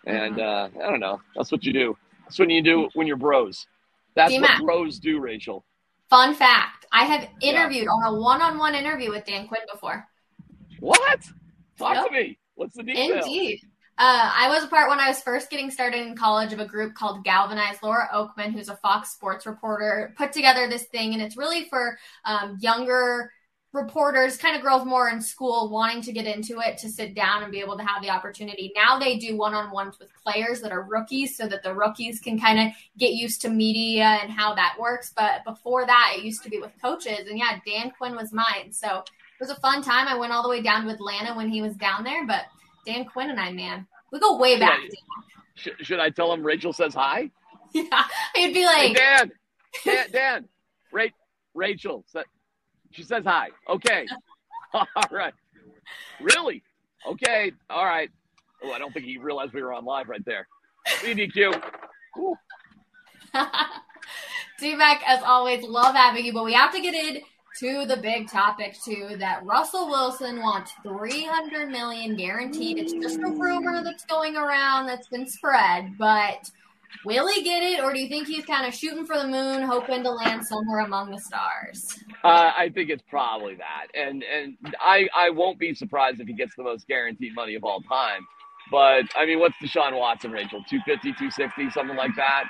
and 0.07 0.39
uh, 0.39 0.69
I 0.77 0.91
don't 0.91 1.01
know. 1.01 1.21
That's 1.35 1.51
what 1.51 1.65
you 1.65 1.73
do. 1.73 1.97
That's 2.25 2.39
what 2.39 2.51
you 2.51 2.63
do 2.63 2.89
when 2.95 3.07
you're 3.07 3.17
bros. 3.17 3.67
That's 4.15 4.33
D-Mac. 4.33 4.61
what 4.61 4.67
bros 4.67 4.99
do, 4.99 5.21
Rachel. 5.21 5.65
Fun 6.11 6.35
fact: 6.35 6.87
I 6.93 7.05
have 7.05 7.29
interviewed 7.41 7.85
yeah. 7.85 7.91
on 7.91 8.15
a 8.15 8.21
one-on-one 8.21 8.75
interview 8.75 9.11
with 9.11 9.25
Dan 9.25 9.49
Quinn 9.49 9.63
before. 9.73 10.07
What? 10.81 11.21
Talk 11.79 11.95
yep. 11.95 12.07
to 12.07 12.13
me. 12.13 12.39
What's 12.55 12.77
the 12.77 12.83
detail? 12.83 13.19
Indeed. 13.19 13.61
Uh, 14.01 14.31
I 14.33 14.49
was 14.49 14.63
a 14.63 14.69
part 14.69 14.89
when 14.89 15.01
I 15.01 15.09
was 15.09 15.21
first 15.21 15.51
getting 15.51 15.73
started 15.73 16.07
in 16.07 16.15
college 16.15 16.53
of 16.53 16.61
a 16.61 16.67
group 16.67 16.95
called 16.95 17.25
Galvanize. 17.25 17.83
Laura 17.83 18.09
Okmin, 18.15 18.53
who's 18.53 18.69
a 18.69 18.77
Fox 18.77 19.11
Sports 19.11 19.45
reporter, 19.45 20.15
put 20.17 20.33
together 20.33 20.69
this 20.69 20.85
thing, 20.85 21.15
and 21.15 21.23
it's 21.23 21.37
really 21.37 21.69
for 21.69 21.99
um, 22.25 22.59
younger 22.61 23.33
reporters, 23.73 24.37
kind 24.37 24.57
of 24.57 24.63
girls 24.63 24.87
more 24.87 25.11
in 25.11 25.21
school 25.21 25.69
wanting 25.71 26.01
to 26.03 26.13
get 26.13 26.27
into 26.27 26.61
it 26.61 26.79
to 26.79 26.89
sit 26.89 27.15
down 27.15 27.43
and 27.43 27.53
be 27.53 27.61
able 27.61 27.77
to 27.77 27.85
have 27.85 28.03
the 28.03 28.09
opportunity. 28.09 28.73
Now 28.75 28.99
they 28.99 29.19
do 29.19 29.37
one 29.37 29.55
on 29.55 29.71
ones 29.71 29.99
with 29.99 30.11
players 30.23 30.61
that 30.63 30.73
are 30.73 30.83
rookies 30.83 31.37
so 31.37 31.47
that 31.49 31.63
the 31.63 31.75
rookies 31.75 32.21
can 32.21 32.41
kind 32.41 32.59
of 32.59 32.75
get 32.97 33.13
used 33.13 33.43
to 33.43 33.51
media 33.51 34.19
and 34.23 34.33
how 34.33 34.55
that 34.55 34.77
works. 34.79 35.13
But 35.15 35.45
before 35.45 35.85
that, 35.87 36.15
it 36.17 36.25
used 36.25 36.43
to 36.45 36.51
be 36.51 36.59
with 36.59 36.73
coaches. 36.81 37.29
And 37.29 37.39
yeah, 37.39 37.59
Dan 37.67 37.93
Quinn 37.97 38.17
was 38.17 38.33
mine. 38.33 38.73
So 38.73 38.99
it 38.99 39.41
was 39.41 39.51
a 39.51 39.57
fun 39.57 39.83
time. 39.83 40.09
I 40.09 40.17
went 40.17 40.33
all 40.33 40.43
the 40.43 40.49
way 40.49 40.63
down 40.63 40.85
to 40.85 40.91
Atlanta 40.91 41.35
when 41.35 41.51
he 41.51 41.61
was 41.61 41.77
down 41.77 42.05
there. 42.05 42.27
But 42.27 42.47
Dan 42.87 43.05
Quinn 43.05 43.31
and 43.31 43.39
I, 43.39 43.53
man, 43.53 43.87
we 44.11 44.19
go 44.19 44.39
way 44.39 44.59
back. 44.59 44.81
Should, 45.57 45.75
should 45.83 46.01
I 46.01 46.09
tell 46.09 46.33
him 46.33 46.43
Rachel 46.43 46.73
says 46.73 46.95
hi? 46.95 47.31
Yeah, 47.75 48.05
he'd 48.35 48.55
be 48.55 48.65
like, 48.65 48.89
hey, 48.89 48.95
Dan, 48.95 49.33
Dan, 49.85 50.07
Dan, 50.11 50.49
Ra- 50.91 51.05
Rachel, 51.53 52.03
she 52.91 53.03
says 53.03 53.25
hi. 53.25 53.49
Okay. 53.69 54.07
All 54.75 54.87
right. 55.11 55.35
Really? 56.21 56.63
Okay. 57.07 57.53
All 57.71 57.85
right. 57.85 58.11
Oh, 58.63 58.73
I 58.73 58.79
don't 58.79 58.93
think 58.93 59.07
he 59.07 59.19
realized 59.19 59.53
we 59.53 59.63
were 59.63 59.73
on 59.73 59.85
live 59.85 60.09
right 60.09 60.25
there. 60.25 60.49
BDQ. 60.87 61.61
D-Mac, 64.59 65.03
as 65.07 65.23
always, 65.23 65.63
love 65.63 65.95
having 65.95 66.25
you, 66.25 66.33
but 66.33 66.45
we 66.45 66.53
have 66.55 66.73
to 66.73 66.81
get 66.81 66.95
in 66.95 67.23
to 67.61 67.87
the 67.87 67.97
big 67.97 68.29
topic 68.29 68.77
too 68.85 69.17
that 69.19 69.45
Russell 69.45 69.89
Wilson 69.89 70.41
wants 70.41 70.73
300 70.83 71.69
million 71.69 72.17
guaranteed. 72.17 72.79
It's 72.79 72.93
just 72.93 73.19
a 73.19 73.31
rumor 73.31 73.83
that's 73.83 74.05
going 74.07 74.37
around 74.37 74.87
that's 74.87 75.09
been 75.09 75.27
spread, 75.27 75.97
but 75.99 76.51
will 77.05 77.29
he 77.29 77.43
get 77.43 77.63
it 77.63 77.83
or 77.83 77.93
do 77.93 78.01
you 78.01 78.09
think 78.09 78.29
he's 78.29 78.45
kind 78.45 78.67
of 78.67 78.75
shooting 78.75 79.07
for 79.07 79.19
the 79.19 79.27
moon 79.27 79.63
hoping 79.63 80.03
to 80.05 80.11
land 80.11 80.47
somewhere 80.47 80.81
among 80.81 81.11
the 81.11 81.19
stars? 81.19 81.99
Uh, 82.25 82.53
I 82.57 82.71
think 82.75 82.91
it's 82.91 83.03
probably 83.09 83.57
that. 83.57 83.89
And 83.95 84.25
and 84.25 84.57
I 84.81 85.09
I 85.17 85.31
won't 85.31 85.59
be 85.59 85.75
surprised 85.75 86.21
if 86.21 86.27
he 86.29 86.35
gets 86.35 86.57
the 86.57 86.65
most 86.65 86.87
guaranteed 86.89 87.35
money 87.35 87.55
of 87.55 87.65
all 87.65 87.81
time. 87.83 88.27
But 88.71 89.05
I 89.17 89.27
mean, 89.27 89.41
what's 89.41 89.57
Deshaun 89.63 89.99
Watson, 89.99 90.33
Rachel? 90.33 90.63
250, 90.69 91.13
260, 91.13 91.71
something 91.71 91.97
like 91.97 92.15
that. 92.17 92.45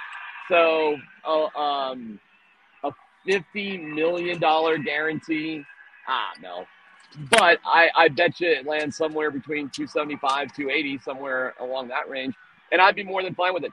So, 0.49 0.97
uh, 1.27 1.59
um, 1.61 2.21
fifty 3.27 3.79
million 3.79 4.41
dollar 4.41 4.79
guarantee. 4.79 5.63
Ah, 6.09 6.31
no. 6.43 6.65
But 7.31 7.59
I, 7.67 7.91
I 7.97 8.09
bet 8.09 8.41
you 8.41 8.51
it 8.51 8.67
lands 8.67 8.97
somewhere 8.97 9.31
between 9.31 9.71
275, 9.71 10.55
280, 10.55 10.99
somewhere 10.99 11.55
along 11.61 11.89
that 11.89 12.09
range. 12.09 12.35
And 12.73 12.81
I'd 12.81 12.97
be 12.97 13.05
more 13.05 13.23
than 13.23 13.35
fine 13.35 13.55
with 13.55 13.65
it. 13.65 13.73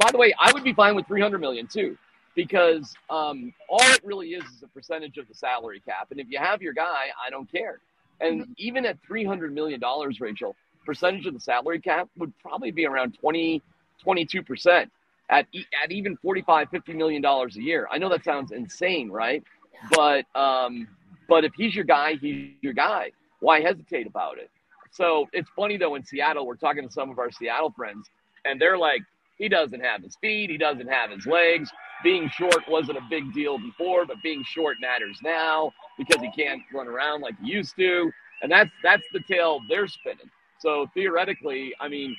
By 0.00 0.10
the 0.12 0.18
way, 0.18 0.34
I 0.38 0.52
would 0.52 0.64
be 0.64 0.74
fine 0.74 0.94
with 0.96 1.06
300 1.06 1.40
million 1.40 1.68
too, 1.68 1.96
because 2.34 2.94
um, 3.10 3.52
all 3.68 3.82
it 3.92 4.00
really 4.04 4.30
is 4.30 4.44
is 4.44 4.62
a 4.62 4.68
percentage 4.68 5.18
of 5.18 5.28
the 5.28 5.34
salary 5.34 5.80
cap. 5.80 6.08
And 6.10 6.20
if 6.20 6.26
you 6.28 6.38
have 6.38 6.62
your 6.62 6.72
guy, 6.72 7.06
I 7.24 7.30
don't 7.30 7.50
care. 7.50 7.80
And 8.20 8.42
mm-hmm. 8.42 8.52
even 8.58 8.86
at 8.86 8.98
300 9.06 9.54
million 9.54 9.80
dollars, 9.80 10.20
Rachel, 10.20 10.56
percentage 10.84 11.26
of 11.26 11.34
the 11.34 11.40
salary 11.40 11.80
cap 11.80 12.08
would 12.18 12.32
probably 12.40 12.70
be 12.70 12.86
around 12.86 13.16
20, 13.18 13.62
22 14.02 14.42
percent 14.42 14.90
at 15.30 15.46
at 15.82 15.90
even 15.90 16.16
45 16.18 16.68
50 16.70 16.92
million 16.94 17.22
dollars 17.22 17.56
a 17.56 17.62
year. 17.62 17.88
I 17.90 17.98
know 17.98 18.08
that 18.10 18.24
sounds 18.24 18.52
insane, 18.52 19.10
right? 19.10 19.42
But 19.90 20.24
um 20.34 20.88
but 21.28 21.44
if 21.44 21.52
he's 21.56 21.74
your 21.74 21.84
guy, 21.84 22.14
he's 22.20 22.50
your 22.60 22.74
guy. 22.74 23.12
Why 23.40 23.60
hesitate 23.60 24.06
about 24.06 24.38
it? 24.38 24.50
So 24.90 25.26
it's 25.32 25.48
funny 25.56 25.76
though 25.76 25.94
in 25.94 26.04
Seattle, 26.04 26.46
we're 26.46 26.56
talking 26.56 26.86
to 26.86 26.92
some 26.92 27.10
of 27.10 27.18
our 27.18 27.30
Seattle 27.30 27.72
friends 27.74 28.08
and 28.44 28.60
they're 28.60 28.78
like 28.78 29.02
he 29.36 29.48
doesn't 29.48 29.80
have 29.80 30.02
his 30.02 30.16
feet, 30.16 30.50
he 30.50 30.58
doesn't 30.58 30.88
have 30.88 31.10
his 31.10 31.26
legs. 31.26 31.70
Being 32.02 32.28
short 32.28 32.68
wasn't 32.68 32.98
a 32.98 33.06
big 33.08 33.32
deal 33.32 33.58
before, 33.58 34.04
but 34.06 34.16
being 34.22 34.44
short 34.44 34.76
matters 34.80 35.18
now 35.22 35.72
because 35.98 36.20
he 36.20 36.30
can't 36.30 36.62
run 36.72 36.86
around 36.86 37.22
like 37.22 37.34
he 37.40 37.50
used 37.52 37.76
to. 37.76 38.10
And 38.42 38.50
that's 38.50 38.70
that's 38.82 39.04
the 39.12 39.20
tale 39.20 39.60
they're 39.68 39.88
spinning. 39.88 40.30
So 40.58 40.86
theoretically, 40.94 41.72
I 41.80 41.88
mean, 41.88 42.16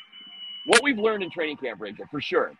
what 0.65 0.81
we've 0.83 0.97
learned 0.97 1.23
in 1.23 1.29
training 1.29 1.57
camp, 1.57 1.79
Rachel, 1.79 2.05
for 2.09 2.21
sure, 2.21 2.51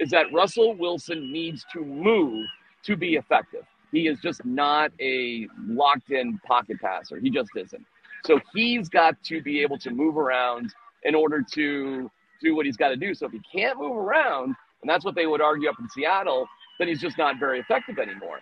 is 0.00 0.10
that 0.10 0.32
Russell 0.32 0.74
Wilson 0.74 1.32
needs 1.32 1.64
to 1.72 1.84
move 1.84 2.46
to 2.84 2.96
be 2.96 3.16
effective. 3.16 3.64
He 3.92 4.06
is 4.06 4.18
just 4.20 4.44
not 4.44 4.92
a 5.00 5.46
locked 5.66 6.10
in 6.10 6.38
pocket 6.46 6.80
passer. 6.80 7.18
He 7.18 7.30
just 7.30 7.50
isn't. 7.56 7.84
So 8.24 8.40
he's 8.54 8.88
got 8.88 9.22
to 9.24 9.42
be 9.42 9.60
able 9.62 9.78
to 9.78 9.90
move 9.90 10.16
around 10.16 10.72
in 11.04 11.14
order 11.14 11.44
to 11.52 12.10
do 12.40 12.54
what 12.54 12.66
he's 12.66 12.76
got 12.76 12.88
to 12.88 12.96
do. 12.96 13.14
So 13.14 13.26
if 13.26 13.32
he 13.32 13.40
can't 13.52 13.78
move 13.78 13.96
around, 13.96 14.54
and 14.82 14.88
that's 14.88 15.04
what 15.04 15.14
they 15.14 15.26
would 15.26 15.40
argue 15.40 15.68
up 15.68 15.76
in 15.78 15.88
Seattle, 15.88 16.46
then 16.78 16.88
he's 16.88 17.00
just 17.00 17.18
not 17.18 17.38
very 17.38 17.60
effective 17.60 17.98
anymore. 17.98 18.40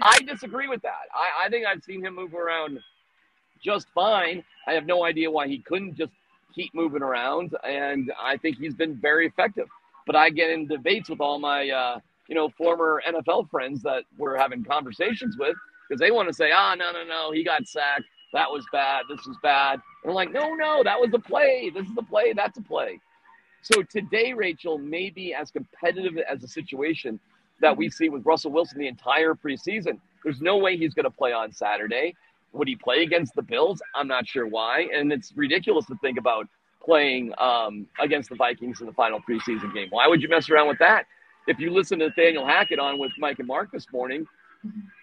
I 0.00 0.20
disagree 0.20 0.68
with 0.68 0.82
that. 0.82 1.08
I, 1.14 1.46
I 1.46 1.50
think 1.50 1.66
I've 1.66 1.82
seen 1.82 2.04
him 2.04 2.14
move 2.14 2.34
around 2.34 2.78
just 3.62 3.88
fine. 3.94 4.44
I 4.66 4.72
have 4.72 4.86
no 4.86 5.04
idea 5.04 5.30
why 5.30 5.48
he 5.48 5.58
couldn't 5.58 5.96
just 5.96 6.12
keep 6.54 6.74
moving 6.74 7.02
around, 7.02 7.56
and 7.64 8.12
I 8.18 8.36
think 8.36 8.58
he's 8.58 8.74
been 8.74 8.96
very 8.96 9.26
effective. 9.26 9.66
But 10.06 10.16
I 10.16 10.30
get 10.30 10.50
in 10.50 10.66
debates 10.66 11.10
with 11.10 11.20
all 11.20 11.38
my, 11.38 11.68
uh, 11.68 11.98
you 12.28 12.34
know, 12.34 12.48
former 12.56 13.02
NFL 13.06 13.50
friends 13.50 13.82
that 13.82 14.04
we're 14.16 14.36
having 14.38 14.64
conversations 14.64 15.36
with 15.38 15.54
because 15.88 16.00
they 16.00 16.10
want 16.10 16.28
to 16.28 16.34
say, 16.34 16.50
ah, 16.54 16.72
oh, 16.72 16.74
no, 16.76 16.92
no, 16.92 17.04
no, 17.04 17.32
he 17.32 17.44
got 17.44 17.66
sacked. 17.66 18.04
That 18.32 18.50
was 18.50 18.64
bad. 18.72 19.04
This 19.08 19.26
was 19.26 19.36
bad. 19.42 19.80
And 20.02 20.10
I'm 20.10 20.14
like, 20.14 20.32
no, 20.32 20.54
no, 20.54 20.82
that 20.84 21.00
was 21.00 21.10
the 21.10 21.18
play. 21.18 21.70
This 21.74 21.86
is 21.86 21.94
the 21.94 22.02
play. 22.02 22.32
That's 22.34 22.58
a 22.58 22.62
play. 22.62 23.00
So 23.62 23.82
today, 23.82 24.32
Rachel, 24.32 24.78
may 24.78 25.10
be 25.10 25.34
as 25.34 25.50
competitive 25.50 26.16
as 26.18 26.42
a 26.42 26.48
situation 26.48 27.18
that 27.60 27.76
we 27.76 27.90
see 27.90 28.08
with 28.08 28.24
Russell 28.24 28.52
Wilson 28.52 28.78
the 28.78 28.86
entire 28.86 29.34
preseason. 29.34 29.98
There's 30.22 30.40
no 30.40 30.56
way 30.56 30.76
he's 30.76 30.94
going 30.94 31.04
to 31.04 31.10
play 31.10 31.32
on 31.32 31.52
Saturday. 31.52 32.14
Would 32.52 32.68
he 32.68 32.76
play 32.76 33.02
against 33.02 33.34
the 33.34 33.42
Bills? 33.42 33.82
I'm 33.94 34.08
not 34.08 34.26
sure 34.26 34.46
why. 34.46 34.88
And 34.94 35.12
it's 35.12 35.32
ridiculous 35.36 35.86
to 35.86 35.96
think 35.96 36.18
about 36.18 36.46
playing 36.82 37.32
um, 37.38 37.86
against 38.00 38.30
the 38.30 38.36
Vikings 38.36 38.80
in 38.80 38.86
the 38.86 38.92
final 38.92 39.20
preseason 39.20 39.74
game. 39.74 39.88
Why 39.90 40.06
would 40.06 40.22
you 40.22 40.28
mess 40.28 40.48
around 40.48 40.68
with 40.68 40.78
that? 40.78 41.06
If 41.46 41.58
you 41.58 41.70
listen 41.70 41.98
to 41.98 42.08
Nathaniel 42.08 42.46
Hackett 42.46 42.78
on 42.78 42.98
with 42.98 43.12
Mike 43.18 43.38
and 43.38 43.48
Mark 43.48 43.70
this 43.72 43.86
morning, 43.92 44.26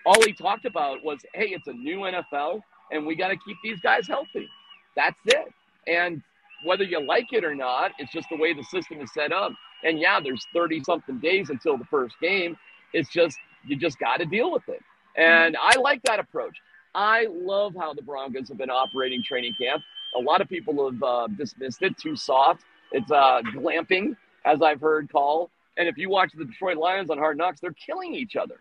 all 0.06 0.22
he 0.24 0.34
talked 0.34 0.66
about 0.66 1.04
was, 1.04 1.20
hey, 1.34 1.48
it's 1.48 1.68
a 1.68 1.74
new 1.74 2.00
NFL 2.00 2.62
and 2.92 3.06
we 3.06 3.16
got 3.16 3.30
to 3.30 3.38
keep 3.38 3.58
these 3.64 3.80
guys 3.80 4.08
healthy. 4.08 4.48
That's 4.96 5.18
it. 5.26 5.54
And 5.88 6.22
whether 6.66 6.84
you 6.84 7.00
like 7.06 7.32
it 7.32 7.44
or 7.44 7.56
not, 7.56 7.92
it's 8.00 8.12
just 8.12 8.28
the 8.30 8.38
way 8.38 8.54
the 8.54 8.64
system 8.64 9.00
is 9.02 9.14
set 9.14 9.32
up. 9.32 9.52
And 9.84 10.00
yeah, 10.00 10.20
there's 10.22 10.46
30 10.54 10.84
something 10.84 11.20
days 11.20 11.50
until 11.50 11.78
the 11.78 11.86
first 11.86 12.16
game. 12.22 12.58
It's 12.94 13.10
just, 13.10 13.38
you 13.66 13.78
just 13.78 14.00
got 14.00 14.18
to 14.18 14.26
deal 14.26 14.52
with 14.52 14.68
it. 14.68 14.82
And 15.16 15.56
I 15.62 15.78
like 15.80 16.02
that 16.04 16.20
approach. 16.20 16.58
I 16.94 17.28
love 17.30 17.74
how 17.78 17.94
the 17.94 18.02
Broncos 18.02 18.48
have 18.50 18.58
been 18.58 18.70
operating 18.70 19.22
training 19.24 19.54
camp. 19.60 19.84
A 20.18 20.20
lot 20.20 20.42
of 20.42 20.50
people 20.50 20.90
have 20.90 21.04
uh, 21.04 21.28
dismissed 21.28 21.82
it, 21.82 21.98
too 21.98 22.16
soft. 22.16 22.64
It's 22.92 23.12
uh, 23.12 23.42
glamping, 23.54 24.16
as 24.46 24.62
I've 24.62 24.82
heard 24.82 25.12
call. 25.12 25.52
And 25.78 25.88
if 25.90 25.98
you 25.98 26.10
watch 26.10 26.32
the 26.34 26.46
Detroit 26.46 26.78
Lions 26.78 27.10
on 27.10 27.18
Hard 27.18 27.38
Knocks, 27.38 27.60
they're 27.60 27.74
killing 27.74 28.16
each 28.16 28.36
other. 28.36 28.56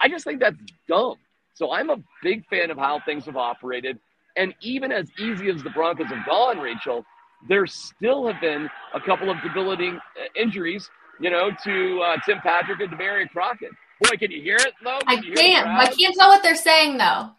I 0.00 0.08
just 0.08 0.24
think 0.24 0.40
that's 0.40 0.58
dumb. 0.88 1.16
So 1.54 1.72
I'm 1.72 1.90
a 1.90 1.96
big 2.22 2.46
fan 2.48 2.70
of 2.70 2.76
how 2.76 3.00
things 3.04 3.24
have 3.26 3.36
operated. 3.36 3.98
And 4.36 4.54
even 4.60 4.92
as 4.92 5.08
easy 5.18 5.48
as 5.48 5.62
the 5.62 5.70
Broncos 5.70 6.08
have 6.08 6.26
gone, 6.26 6.58
Rachel, 6.58 7.04
there 7.48 7.66
still 7.66 8.26
have 8.26 8.40
been 8.40 8.68
a 8.94 9.00
couple 9.00 9.30
of 9.30 9.36
debilitating 9.42 9.96
uh, 9.96 10.40
injuries, 10.40 10.90
you 11.20 11.30
know, 11.30 11.50
to 11.64 12.00
uh, 12.00 12.16
Tim 12.24 12.38
Patrick 12.40 12.80
and 12.80 12.90
Damarea 12.90 13.28
Crockett. 13.30 13.70
Boy, 14.02 14.16
can 14.18 14.30
you 14.30 14.42
hear 14.42 14.56
it 14.56 14.74
though? 14.84 14.98
Can 15.08 15.18
I 15.18 15.34
can't. 15.34 15.66
I 15.66 15.86
can't 15.86 16.14
tell 16.14 16.28
what 16.28 16.42
they're 16.42 16.54
saying 16.54 16.98
though. 16.98 17.30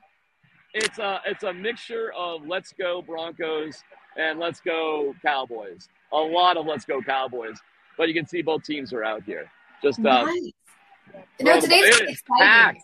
It's 0.74 1.00
a 1.00 1.22
it's 1.26 1.44
a 1.44 1.54
mixture 1.54 2.12
of 2.18 2.46
let's 2.46 2.74
go 2.74 3.02
Broncos 3.02 3.84
and 4.18 4.40
let's 4.40 4.60
go 4.60 5.14
Cowboys. 5.22 5.90
A 6.14 6.18
lot 6.18 6.58
of 6.58 6.66
let's 6.66 6.86
go 6.86 7.02
Cowboys, 7.02 7.58
but 7.98 8.08
you 8.08 8.14
can 8.14 8.28
see 8.28 8.42
both 8.42 8.64
teams 8.64 8.92
are 8.94 9.04
out 9.04 9.24
here. 9.24 9.50
Just 9.84 10.00
uh, 10.00 10.26
nice. 10.26 10.52
no, 11.42 11.60
today's 11.60 12.00
exciting. 12.00 12.82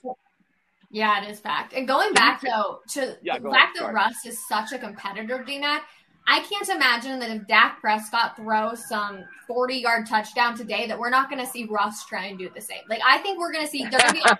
Yeah, 0.91 1.23
it 1.23 1.31
is 1.31 1.39
fact. 1.39 1.73
And 1.73 1.87
going 1.87 2.13
back 2.13 2.41
though 2.41 2.81
to 2.89 3.17
yeah, 3.23 3.39
the 3.39 3.49
fact 3.49 3.79
that 3.79 3.91
Russ 3.91 4.25
is 4.27 4.47
such 4.47 4.71
a 4.71 4.77
competitor, 4.77 5.39
DMAC, 5.39 5.79
I 6.27 6.39
can't 6.41 6.69
imagine 6.69 7.19
that 7.19 7.29
if 7.29 7.47
Dak 7.47 7.79
Prescott 7.81 8.37
throws 8.37 8.87
some 8.87 9.23
40 9.47 9.75
yard 9.75 10.07
touchdown 10.07 10.55
today, 10.55 10.87
that 10.87 10.97
we're 10.97 11.09
not 11.09 11.29
going 11.29 11.43
to 11.43 11.49
see 11.49 11.65
Russ 11.65 12.05
try 12.05 12.25
and 12.25 12.39
do 12.39 12.49
the 12.53 12.61
same. 12.61 12.81
Like, 12.89 13.01
I 13.05 13.17
think 13.19 13.39
we're 13.39 13.51
going 13.51 13.65
to 13.65 13.71
see, 13.71 13.83
be 13.83 13.95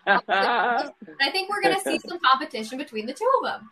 I 0.08 1.30
think 1.32 1.50
we're 1.50 1.62
going 1.62 1.76
to 1.76 1.82
see 1.82 2.00
some 2.08 2.19
competition 2.19 2.78
between 2.78 3.06
the 3.06 3.13
two 3.13 3.30
of 3.41 3.52
them. 3.52 3.69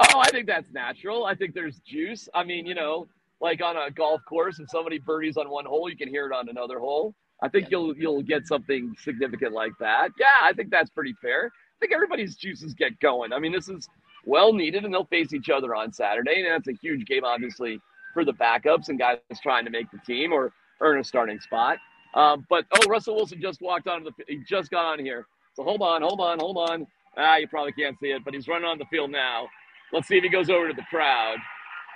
Oh, 0.00 0.20
I 0.20 0.28
think 0.30 0.46
that's 0.46 0.70
natural. 0.72 1.24
I 1.24 1.34
think 1.34 1.54
there's 1.54 1.78
juice. 1.80 2.28
I 2.34 2.44
mean, 2.44 2.66
you 2.66 2.74
know, 2.74 3.06
like 3.40 3.62
on 3.62 3.76
a 3.76 3.90
golf 3.90 4.20
course, 4.28 4.58
if 4.58 4.68
somebody 4.70 4.98
birdies 4.98 5.36
on 5.36 5.48
one 5.48 5.64
hole, 5.64 5.88
you 5.88 5.96
can 5.96 6.08
hear 6.08 6.26
it 6.26 6.32
on 6.32 6.48
another 6.48 6.78
hole. 6.78 7.14
I 7.42 7.48
think 7.48 7.70
you'll 7.70 7.96
you'll 7.96 8.22
get 8.22 8.46
something 8.46 8.94
significant 8.98 9.52
like 9.52 9.72
that. 9.80 10.10
Yeah, 10.18 10.26
I 10.42 10.52
think 10.52 10.70
that's 10.70 10.90
pretty 10.90 11.14
fair. 11.20 11.46
I 11.46 11.76
think 11.80 11.92
everybody's 11.92 12.36
juices 12.36 12.74
get 12.74 12.98
going. 13.00 13.32
I 13.32 13.38
mean, 13.38 13.52
this 13.52 13.68
is 13.68 13.88
well 14.24 14.52
needed, 14.52 14.84
and 14.84 14.92
they'll 14.92 15.04
face 15.06 15.32
each 15.32 15.50
other 15.50 15.74
on 15.74 15.92
Saturday. 15.92 16.42
And 16.42 16.50
that's 16.50 16.68
a 16.68 16.78
huge 16.80 17.06
game, 17.06 17.24
obviously, 17.24 17.80
for 18.12 18.24
the 18.24 18.32
backups 18.32 18.88
and 18.88 18.98
guys 18.98 19.18
trying 19.42 19.64
to 19.64 19.70
make 19.70 19.90
the 19.90 19.98
team 20.06 20.32
or 20.32 20.52
earn 20.80 20.98
a 20.98 21.04
starting 21.04 21.40
spot. 21.40 21.78
Um, 22.14 22.46
but 22.48 22.64
oh, 22.72 22.88
Russell 22.88 23.16
Wilson 23.16 23.40
just 23.40 23.60
walked 23.60 23.88
onto 23.88 24.10
the. 24.10 24.24
He 24.28 24.42
just 24.48 24.70
got 24.70 24.84
on 24.84 24.98
here. 24.98 25.26
So 25.54 25.62
hold 25.62 25.82
on, 25.82 26.02
hold 26.02 26.20
on, 26.20 26.38
hold 26.38 26.56
on. 26.56 26.86
Ah, 27.16 27.36
you 27.36 27.48
probably 27.48 27.72
can't 27.72 27.98
see 28.00 28.08
it, 28.08 28.24
but 28.24 28.34
he's 28.34 28.48
running 28.48 28.66
on 28.66 28.78
the 28.78 28.84
field 28.86 29.10
now. 29.10 29.48
Let's 29.92 30.08
see 30.08 30.16
if 30.16 30.22
he 30.22 30.28
goes 30.28 30.50
over 30.50 30.68
to 30.68 30.74
the 30.74 30.84
crowd. 30.90 31.38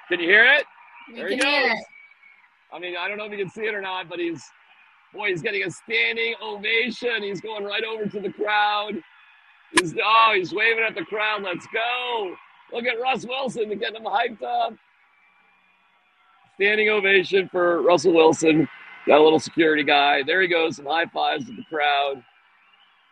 Can 0.09 0.21
you 0.21 0.27
hear 0.27 0.45
it? 0.45 0.65
There 1.15 1.29
he 1.29 1.37
goes. 1.37 1.77
I 2.73 2.79
mean, 2.79 2.95
I 2.99 3.09
don't 3.09 3.17
know 3.17 3.25
if 3.25 3.33
you 3.33 3.39
can 3.39 3.51
see 3.51 3.63
it 3.63 3.75
or 3.75 3.81
not, 3.81 4.09
but 4.09 4.19
he's 4.19 4.43
boy, 5.13 5.29
he's 5.29 5.43
getting 5.43 5.65
a 5.65 5.71
standing 5.71 6.35
ovation. 6.43 7.23
He's 7.23 7.41
going 7.41 7.65
right 7.65 7.85
over 7.85 8.07
to 8.07 8.21
the 8.21 8.33
crowd. 8.33 8.95
He's 9.73 9.95
oh, 10.03 10.33
he's 10.35 10.53
waving 10.53 10.85
at 10.85 10.95
the 10.95 11.05
crowd. 11.05 11.43
Let's 11.43 11.67
go! 11.73 12.35
Look 12.73 12.85
at 12.85 13.01
Russ 13.01 13.27
Wilson 13.27 13.69
to 13.69 13.77
get 13.77 13.95
him 13.95 14.05
hyped 14.05 14.43
up. 14.43 14.75
Standing 16.57 16.89
ovation 16.89 17.49
for 17.49 17.83
Russell 17.83 18.15
Wilson. 18.15 18.69
A 19.09 19.19
little 19.19 19.39
security 19.39 19.85
guy. 19.85 20.23
There 20.23 20.43
he 20.43 20.49
goes. 20.49 20.77
Some 20.77 20.87
high 20.87 21.07
fives 21.07 21.47
to 21.47 21.53
the 21.53 21.65
crowd. 21.71 22.23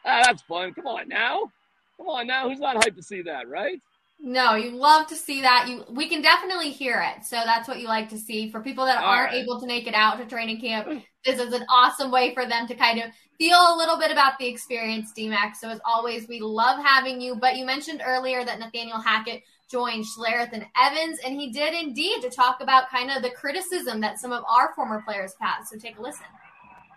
Ah, 0.05 0.23
that's 0.25 0.42
fun. 0.42 0.75
Come 0.75 0.87
on 0.87 1.09
now. 1.09 1.51
Come 1.97 2.09
on 2.09 2.27
now. 2.27 2.49
Who's 2.49 2.59
not 2.59 2.77
hyped 2.77 2.97
to 2.97 3.03
see 3.03 3.23
that, 3.23 3.49
right? 3.49 3.81
No, 4.18 4.55
you 4.55 4.70
love 4.70 5.07
to 5.09 5.14
see 5.14 5.42
that. 5.42 5.68
You 5.68 5.85
we 5.90 6.09
can 6.09 6.22
definitely 6.22 6.70
hear 6.70 7.05
it. 7.07 7.24
So 7.24 7.37
that's 7.44 7.68
what 7.68 7.81
you 7.81 7.87
like 7.87 8.09
to 8.11 8.18
see. 8.18 8.50
For 8.50 8.61
people 8.61 8.87
that 8.87 8.98
All 8.98 9.05
aren't 9.05 9.33
right. 9.33 9.42
able 9.42 9.61
to 9.61 9.66
make 9.66 9.87
it 9.87 9.94
out 9.94 10.18
to 10.18 10.26
training 10.26 10.61
camp, 10.61 10.88
mm. 10.88 11.02
this 11.24 11.38
is 11.38 11.52
an 11.52 11.64
awesome 11.70 12.11
way 12.11 12.33
for 12.35 12.46
them 12.46 12.66
to 12.66 12.74
kind 12.74 12.98
of 13.00 13.11
feel 13.38 13.59
a 13.59 13.76
little 13.76 13.98
bit 13.98 14.11
about 14.11 14.38
the 14.38 14.48
experience, 14.48 15.12
DMAX. 15.16 15.57
So 15.57 15.68
as 15.68 15.81
always, 15.85 16.26
we 16.29 16.40
love 16.40 16.83
having 16.83 17.20
you. 17.20 17.37
But 17.37 17.57
you 17.57 17.66
mentioned 17.66 18.02
earlier 18.05 18.44
that 18.44 18.59
Nathaniel 18.59 19.00
Hackett 19.00 19.42
joined 19.70 20.05
Schlereth 20.05 20.52
and 20.52 20.64
Evans, 20.81 21.18
and 21.24 21.38
he 21.38 21.52
did 21.52 21.74
indeed 21.74 22.22
to 22.22 22.31
talk 22.31 22.62
about 22.62 22.88
kind 22.88 23.11
of 23.11 23.22
the 23.22 23.31
criticism 23.31 24.00
that 24.00 24.18
some 24.18 24.33
of 24.33 24.44
our 24.48 24.72
former 24.74 25.02
players 25.02 25.35
had. 25.40 25.64
So 25.64 25.76
take 25.76 25.98
a 25.98 26.02
listen. 26.02 26.26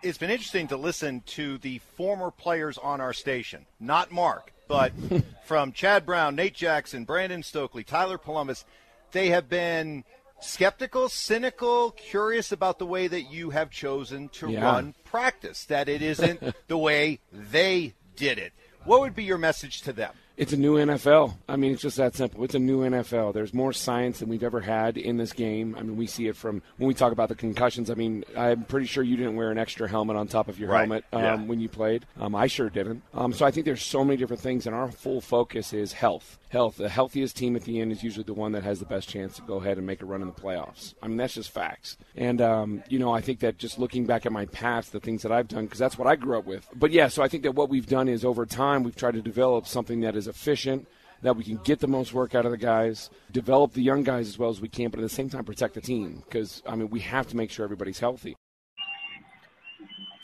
It's 0.02 0.16
been 0.16 0.30
interesting 0.30 0.66
to 0.68 0.78
listen 0.78 1.22
to 1.26 1.58
the 1.58 1.78
former 1.96 2.30
players 2.30 2.78
on 2.78 3.02
our 3.02 3.12
station, 3.12 3.66
not 3.78 4.10
Mark 4.10 4.52
but 4.70 4.92
from 5.44 5.72
Chad 5.72 6.06
Brown, 6.06 6.36
Nate 6.36 6.54
Jackson, 6.54 7.04
Brandon 7.04 7.42
Stokley, 7.42 7.82
Tyler 7.84 8.16
Polumbus, 8.16 8.64
they 9.10 9.30
have 9.30 9.48
been 9.48 10.04
skeptical, 10.40 11.08
cynical, 11.08 11.90
curious 11.90 12.52
about 12.52 12.78
the 12.78 12.86
way 12.86 13.08
that 13.08 13.22
you 13.22 13.50
have 13.50 13.70
chosen 13.70 14.28
to 14.28 14.48
yeah. 14.48 14.64
run 14.64 14.94
practice, 15.04 15.64
that 15.64 15.88
it 15.88 16.02
isn't 16.02 16.40
the 16.68 16.78
way 16.78 17.18
they 17.32 17.94
did 18.14 18.38
it. 18.38 18.52
What 18.84 19.00
would 19.00 19.16
be 19.16 19.24
your 19.24 19.38
message 19.38 19.82
to 19.82 19.92
them? 19.92 20.14
It's 20.40 20.54
a 20.54 20.56
new 20.56 20.76
NFL. 20.76 21.34
I 21.50 21.56
mean, 21.56 21.72
it's 21.72 21.82
just 21.82 21.98
that 21.98 22.14
simple. 22.14 22.42
It's 22.44 22.54
a 22.54 22.58
new 22.58 22.80
NFL. 22.80 23.34
There's 23.34 23.52
more 23.52 23.74
science 23.74 24.20
than 24.20 24.30
we've 24.30 24.42
ever 24.42 24.62
had 24.62 24.96
in 24.96 25.18
this 25.18 25.34
game. 25.34 25.76
I 25.78 25.82
mean, 25.82 25.98
we 25.98 26.06
see 26.06 26.28
it 26.28 26.34
from 26.34 26.62
when 26.78 26.88
we 26.88 26.94
talk 26.94 27.12
about 27.12 27.28
the 27.28 27.34
concussions. 27.34 27.90
I 27.90 27.94
mean, 27.94 28.24
I'm 28.34 28.64
pretty 28.64 28.86
sure 28.86 29.02
you 29.02 29.18
didn't 29.18 29.36
wear 29.36 29.50
an 29.50 29.58
extra 29.58 29.86
helmet 29.86 30.16
on 30.16 30.28
top 30.28 30.48
of 30.48 30.58
your 30.58 30.70
right. 30.70 30.78
helmet 30.78 31.04
um, 31.12 31.22
yeah. 31.22 31.36
when 31.36 31.60
you 31.60 31.68
played. 31.68 32.06
Um, 32.18 32.34
I 32.34 32.46
sure 32.46 32.70
didn't. 32.70 33.02
Um, 33.12 33.34
so 33.34 33.44
I 33.44 33.50
think 33.50 33.66
there's 33.66 33.84
so 33.84 34.02
many 34.02 34.16
different 34.16 34.40
things, 34.40 34.64
and 34.64 34.74
our 34.74 34.90
full 34.90 35.20
focus 35.20 35.74
is 35.74 35.92
health. 35.92 36.38
Health. 36.50 36.76
The 36.76 36.88
healthiest 36.88 37.36
team 37.36 37.54
at 37.54 37.62
the 37.62 37.80
end 37.80 37.92
is 37.92 38.02
usually 38.02 38.24
the 38.24 38.34
one 38.34 38.52
that 38.52 38.64
has 38.64 38.80
the 38.80 38.84
best 38.84 39.08
chance 39.08 39.36
to 39.36 39.42
go 39.42 39.56
ahead 39.56 39.78
and 39.78 39.86
make 39.86 40.02
a 40.02 40.04
run 40.04 40.20
in 40.20 40.26
the 40.26 40.34
playoffs. 40.34 40.94
I 41.00 41.06
mean, 41.06 41.16
that's 41.16 41.34
just 41.34 41.50
facts. 41.50 41.96
And 42.16 42.42
um, 42.42 42.82
you 42.88 42.98
know, 42.98 43.12
I 43.12 43.20
think 43.20 43.38
that 43.40 43.56
just 43.56 43.78
looking 43.78 44.04
back 44.04 44.26
at 44.26 44.32
my 44.32 44.46
past, 44.46 44.90
the 44.90 44.98
things 44.98 45.22
that 45.22 45.30
I've 45.30 45.48
done, 45.48 45.64
because 45.64 45.78
that's 45.78 45.96
what 45.96 46.08
I 46.08 46.16
grew 46.16 46.36
up 46.36 46.46
with. 46.46 46.68
But 46.74 46.90
yeah, 46.90 47.06
so 47.06 47.22
I 47.22 47.28
think 47.28 47.44
that 47.44 47.54
what 47.54 47.68
we've 47.68 47.86
done 47.86 48.08
is 48.08 48.24
over 48.24 48.46
time 48.46 48.82
we've 48.82 48.96
tried 48.96 49.14
to 49.14 49.22
develop 49.22 49.66
something 49.66 50.00
that 50.00 50.16
is 50.16 50.26
efficient 50.26 50.88
that 51.22 51.36
we 51.36 51.44
can 51.44 51.58
get 51.58 51.80
the 51.80 51.86
most 51.86 52.12
work 52.12 52.34
out 52.34 52.46
of 52.46 52.50
the 52.50 52.58
guys, 52.58 53.10
develop 53.30 53.72
the 53.72 53.82
young 53.82 54.02
guys 54.02 54.28
as 54.28 54.38
well 54.38 54.50
as 54.50 54.60
we 54.60 54.68
can, 54.68 54.90
but 54.90 54.98
at 54.98 55.02
the 55.02 55.08
same 55.08 55.28
time 55.28 55.44
protect 55.44 55.74
the 55.74 55.80
team 55.80 56.22
because 56.24 56.62
I 56.66 56.76
mean 56.76 56.90
we 56.90 57.00
have 57.00 57.28
to 57.28 57.36
make 57.36 57.50
sure 57.50 57.64
everybody's 57.64 57.98
healthy. 57.98 58.36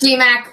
DMAC, 0.02 0.46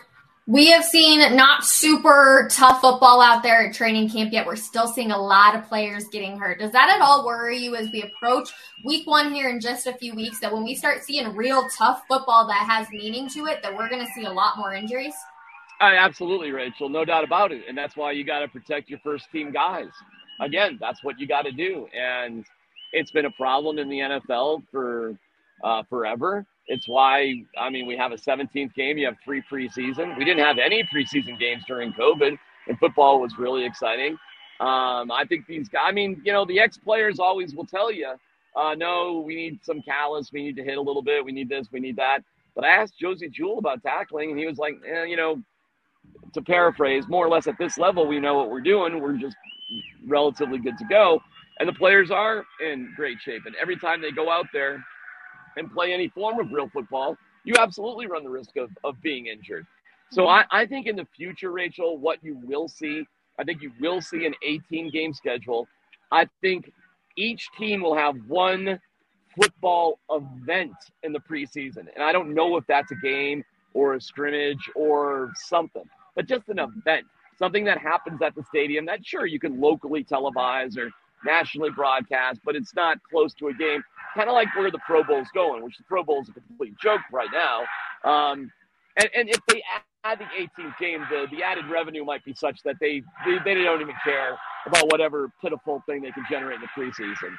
we 0.47 0.71
have 0.71 0.83
seen 0.83 1.35
not 1.35 1.63
super 1.63 2.47
tough 2.51 2.81
football 2.81 3.21
out 3.21 3.43
there 3.43 3.67
at 3.67 3.73
training 3.73 4.09
camp 4.09 4.33
yet. 4.33 4.45
We're 4.45 4.55
still 4.55 4.87
seeing 4.87 5.11
a 5.11 5.17
lot 5.17 5.55
of 5.55 5.65
players 5.65 6.07
getting 6.09 6.37
hurt. 6.37 6.59
Does 6.59 6.71
that 6.71 6.89
at 6.89 7.01
all 7.01 7.25
worry 7.25 7.57
you 7.57 7.75
as 7.75 7.89
we 7.91 8.01
approach 8.01 8.49
week 8.83 9.07
one 9.07 9.33
here 9.33 9.49
in 9.49 9.59
just 9.59 9.87
a 9.87 9.93
few 9.93 10.13
weeks? 10.13 10.39
That 10.39 10.51
when 10.51 10.63
we 10.63 10.75
start 10.75 11.03
seeing 11.03 11.35
real 11.35 11.65
tough 11.77 12.03
football 12.07 12.47
that 12.47 12.67
has 12.69 12.87
meaning 12.91 13.29
to 13.29 13.45
it, 13.45 13.61
that 13.63 13.75
we're 13.75 13.89
going 13.89 14.05
to 14.05 14.11
see 14.13 14.25
a 14.25 14.31
lot 14.31 14.57
more 14.57 14.73
injuries? 14.73 15.15
Uh, 15.79 15.85
absolutely, 15.97 16.51
Rachel. 16.51 16.89
No 16.89 17.05
doubt 17.05 17.23
about 17.23 17.51
it. 17.51 17.63
And 17.67 17.77
that's 17.77 17.95
why 17.95 18.11
you 18.11 18.23
got 18.23 18.39
to 18.39 18.47
protect 18.47 18.89
your 18.89 18.99
first 18.99 19.31
team 19.31 19.51
guys 19.51 19.89
again, 20.41 20.77
that's 20.79 21.03
what 21.03 21.19
you 21.19 21.27
got 21.27 21.43
to 21.43 21.51
do. 21.51 21.87
And 21.93 22.45
it's 22.91 23.11
been 23.11 23.25
a 23.25 23.31
problem 23.31 23.79
in 23.79 23.89
the 23.89 23.99
NFL 23.99 24.63
for 24.71 25.17
uh, 25.63 25.83
forever. 25.89 26.45
It's 26.67 26.87
why, 26.87 27.43
I 27.59 27.69
mean, 27.69 27.85
we 27.85 27.97
have 27.97 28.11
a 28.11 28.15
17th 28.15 28.73
game. 28.73 28.97
You 28.97 29.05
have 29.07 29.17
three 29.23 29.43
preseason. 29.51 30.17
We 30.17 30.23
didn't 30.23 30.43
have 30.43 30.57
any 30.57 30.83
preseason 30.83 31.37
games 31.39 31.63
during 31.67 31.93
COVID, 31.93 32.37
and 32.67 32.79
football 32.79 33.19
was 33.19 33.37
really 33.37 33.65
exciting. 33.65 34.13
Um, 34.59 35.11
I 35.11 35.25
think 35.27 35.45
these 35.45 35.67
guys, 35.67 35.83
I 35.87 35.91
mean, 35.91 36.21
you 36.23 36.31
know, 36.31 36.45
the 36.45 36.59
ex 36.59 36.77
players 36.77 37.19
always 37.19 37.53
will 37.53 37.65
tell 37.65 37.91
you, 37.91 38.13
uh, 38.55 38.75
no, 38.75 39.23
we 39.25 39.35
need 39.35 39.59
some 39.63 39.81
callus. 39.81 40.31
We 40.31 40.43
need 40.43 40.55
to 40.55 40.63
hit 40.63 40.77
a 40.77 40.81
little 40.81 41.01
bit. 41.01 41.25
We 41.25 41.31
need 41.31 41.49
this. 41.49 41.67
We 41.71 41.79
need 41.79 41.97
that. 41.97 42.19
But 42.55 42.63
I 42.63 42.69
asked 42.69 42.97
Josey 42.99 43.29
Jewell 43.29 43.57
about 43.57 43.81
tackling, 43.81 44.29
and 44.29 44.39
he 44.39 44.45
was 44.45 44.57
like, 44.57 44.75
eh, 44.87 45.05
you 45.05 45.17
know, 45.17 45.41
to 46.33 46.41
paraphrase, 46.41 47.07
more 47.07 47.25
or 47.25 47.29
less 47.29 47.47
at 47.47 47.57
this 47.57 47.77
level, 47.77 48.07
we 48.07 48.19
know 48.19 48.35
what 48.35 48.49
we're 48.49 48.61
doing. 48.61 49.01
We're 49.01 49.17
just 49.17 49.35
relatively 50.07 50.59
good 50.59 50.77
to 50.77 50.85
go. 50.85 51.21
And 51.59 51.67
the 51.67 51.73
players 51.73 52.11
are 52.11 52.45
in 52.65 52.93
great 52.95 53.19
shape. 53.19 53.43
And 53.45 53.55
every 53.61 53.77
time 53.77 54.01
they 54.01 54.11
go 54.11 54.29
out 54.29 54.47
there 54.53 54.83
and 55.57 55.71
play 55.71 55.93
any 55.93 56.09
form 56.09 56.39
of 56.39 56.51
real 56.51 56.69
football, 56.69 57.17
you 57.43 57.55
absolutely 57.59 58.07
run 58.07 58.23
the 58.23 58.29
risk 58.29 58.55
of, 58.57 58.69
of 58.83 59.01
being 59.01 59.27
injured. 59.27 59.65
So 60.11 60.23
mm-hmm. 60.23 60.45
I, 60.51 60.61
I 60.61 60.65
think 60.65 60.87
in 60.87 60.95
the 60.95 61.07
future, 61.15 61.51
Rachel, 61.51 61.97
what 61.97 62.23
you 62.23 62.39
will 62.43 62.67
see, 62.67 63.05
I 63.39 63.43
think 63.43 63.61
you 63.61 63.71
will 63.79 64.01
see 64.01 64.25
an 64.25 64.35
18 64.43 64.89
game 64.91 65.13
schedule. 65.13 65.67
I 66.11 66.27
think 66.41 66.71
each 67.17 67.47
team 67.57 67.81
will 67.81 67.95
have 67.95 68.15
one 68.27 68.79
football 69.35 69.99
event 70.11 70.73
in 71.01 71.11
the 71.11 71.19
preseason. 71.19 71.87
And 71.93 72.03
I 72.03 72.11
don't 72.11 72.33
know 72.33 72.57
if 72.57 72.65
that's 72.67 72.91
a 72.91 72.95
game 72.95 73.43
or 73.73 73.95
a 73.95 74.01
scrimmage 74.01 74.69
or 74.75 75.31
something, 75.35 75.83
but 76.15 76.27
just 76.27 76.47
an 76.49 76.59
event, 76.59 77.05
something 77.37 77.65
that 77.65 77.79
happens 77.79 78.21
at 78.21 78.35
the 78.35 78.43
stadium 78.43 78.85
that 78.85 79.05
sure 79.05 79.25
you 79.25 79.39
can 79.39 79.59
locally 79.59 80.03
televise 80.03 80.77
or 80.77 80.91
nationally 81.25 81.71
broadcast, 81.71 82.39
but 82.45 82.55
it's 82.55 82.75
not 82.75 82.97
close 83.09 83.33
to 83.35 83.47
a 83.47 83.53
game. 83.53 83.83
Kind 84.15 84.29
of 84.29 84.33
like 84.33 84.53
where 84.55 84.69
the 84.71 84.79
Pro 84.85 85.03
Bowl's 85.03 85.27
going, 85.33 85.63
which 85.63 85.77
the 85.77 85.83
Pro 85.83 86.03
Bowl 86.03 86.21
is 86.21 86.29
a 86.29 86.33
complete 86.33 86.73
joke 86.81 87.01
right 87.11 87.29
now. 87.33 87.61
Um, 88.09 88.51
and, 88.97 89.09
and 89.15 89.29
if 89.29 89.39
they 89.47 89.63
add 90.03 90.19
the 90.19 90.25
18th 90.25 90.77
game, 90.79 91.05
the, 91.09 91.25
the 91.31 91.41
added 91.43 91.65
revenue 91.69 92.03
might 92.03 92.23
be 92.23 92.33
such 92.33 92.61
that 92.63 92.75
they, 92.79 93.01
they, 93.25 93.37
they 93.43 93.53
don't 93.63 93.81
even 93.81 93.95
care 94.03 94.37
about 94.67 94.91
whatever 94.91 95.31
pitiful 95.41 95.81
thing 95.87 96.01
they 96.01 96.11
can 96.11 96.23
generate 96.29 96.59
in 96.59 96.61
the 96.61 96.67
preseason. 96.79 97.35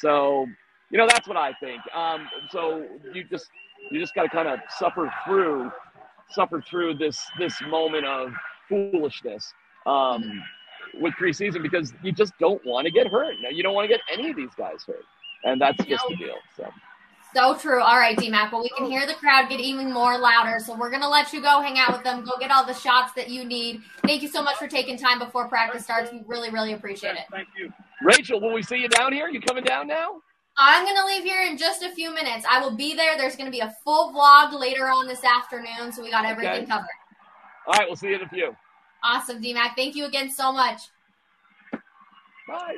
So, 0.00 0.46
you 0.90 0.98
know, 0.98 1.06
that's 1.06 1.28
what 1.28 1.36
I 1.36 1.52
think. 1.60 1.80
Um, 1.94 2.28
so 2.50 2.86
you 3.12 3.24
just 3.24 3.48
you 3.90 4.00
just 4.00 4.14
got 4.14 4.22
to 4.22 4.28
kind 4.28 4.48
of 4.48 4.60
suffer 4.78 5.12
through 5.24 5.70
suffer 6.30 6.62
through 6.68 6.94
this 6.94 7.20
this 7.38 7.60
moment 7.68 8.04
of 8.04 8.30
foolishness 8.68 9.52
um, 9.86 10.42
with 11.00 11.14
preseason 11.14 11.62
because 11.62 11.92
you 12.02 12.12
just 12.12 12.32
don't 12.38 12.64
want 12.66 12.84
to 12.86 12.90
get 12.90 13.06
hurt. 13.06 13.34
Now, 13.42 13.50
you 13.50 13.62
don't 13.62 13.74
want 13.74 13.88
to 13.88 13.94
get 13.94 14.00
any 14.12 14.30
of 14.30 14.36
these 14.36 14.54
guys 14.56 14.84
hurt, 14.86 15.04
and 15.44 15.60
that's 15.60 15.76
just 15.84 16.04
the 16.08 16.16
deal. 16.16 16.36
So. 16.56 16.68
So 17.34 17.54
true. 17.58 17.82
All 17.82 17.98
right, 17.98 18.16
DMAC. 18.16 18.50
Well, 18.50 18.62
we 18.62 18.70
can 18.70 18.86
hear 18.90 19.06
the 19.06 19.12
crowd 19.14 19.50
get 19.50 19.60
even 19.60 19.92
more 19.92 20.16
louder. 20.16 20.58
So 20.58 20.74
we're 20.74 20.88
going 20.88 21.02
to 21.02 21.08
let 21.08 21.34
you 21.34 21.42
go 21.42 21.60
hang 21.60 21.78
out 21.78 21.92
with 21.92 22.02
them. 22.02 22.24
Go 22.24 22.38
get 22.40 22.50
all 22.50 22.64
the 22.64 22.72
shots 22.72 23.12
that 23.14 23.28
you 23.28 23.44
need. 23.44 23.82
Thank 24.06 24.22
you 24.22 24.28
so 24.28 24.42
much 24.42 24.56
for 24.56 24.66
taking 24.66 24.96
time 24.96 25.18
before 25.18 25.46
practice 25.46 25.84
starts. 25.84 26.10
We 26.10 26.22
really, 26.26 26.50
really 26.50 26.72
appreciate 26.72 27.16
it. 27.16 27.24
Thank 27.30 27.48
you. 27.58 27.70
Rachel, 28.02 28.40
will 28.40 28.54
we 28.54 28.62
see 28.62 28.76
you 28.76 28.88
down 28.88 29.12
here? 29.12 29.28
You 29.28 29.40
coming 29.40 29.64
down 29.64 29.86
now? 29.86 30.22
I'm 30.56 30.84
going 30.84 30.96
to 30.96 31.04
leave 31.04 31.24
here 31.24 31.42
in 31.42 31.58
just 31.58 31.82
a 31.82 31.90
few 31.90 32.14
minutes. 32.14 32.46
I 32.50 32.58
will 32.58 32.74
be 32.74 32.94
there. 32.96 33.18
There's 33.18 33.36
going 33.36 33.46
to 33.46 33.52
be 33.52 33.60
a 33.60 33.76
full 33.84 34.14
vlog 34.14 34.58
later 34.58 34.86
on 34.86 35.06
this 35.06 35.22
afternoon. 35.22 35.92
So 35.92 36.02
we 36.02 36.10
got 36.10 36.24
everything 36.24 36.62
okay. 36.62 36.66
covered. 36.66 36.86
All 37.66 37.74
right. 37.74 37.86
We'll 37.86 37.96
see 37.96 38.08
you 38.08 38.14
in 38.14 38.22
a 38.22 38.28
few. 38.28 38.56
Awesome, 39.04 39.42
DMAC. 39.42 39.76
Thank 39.76 39.94
you 39.94 40.06
again 40.06 40.30
so 40.30 40.52
much. 40.52 40.88
Bye. 42.48 42.76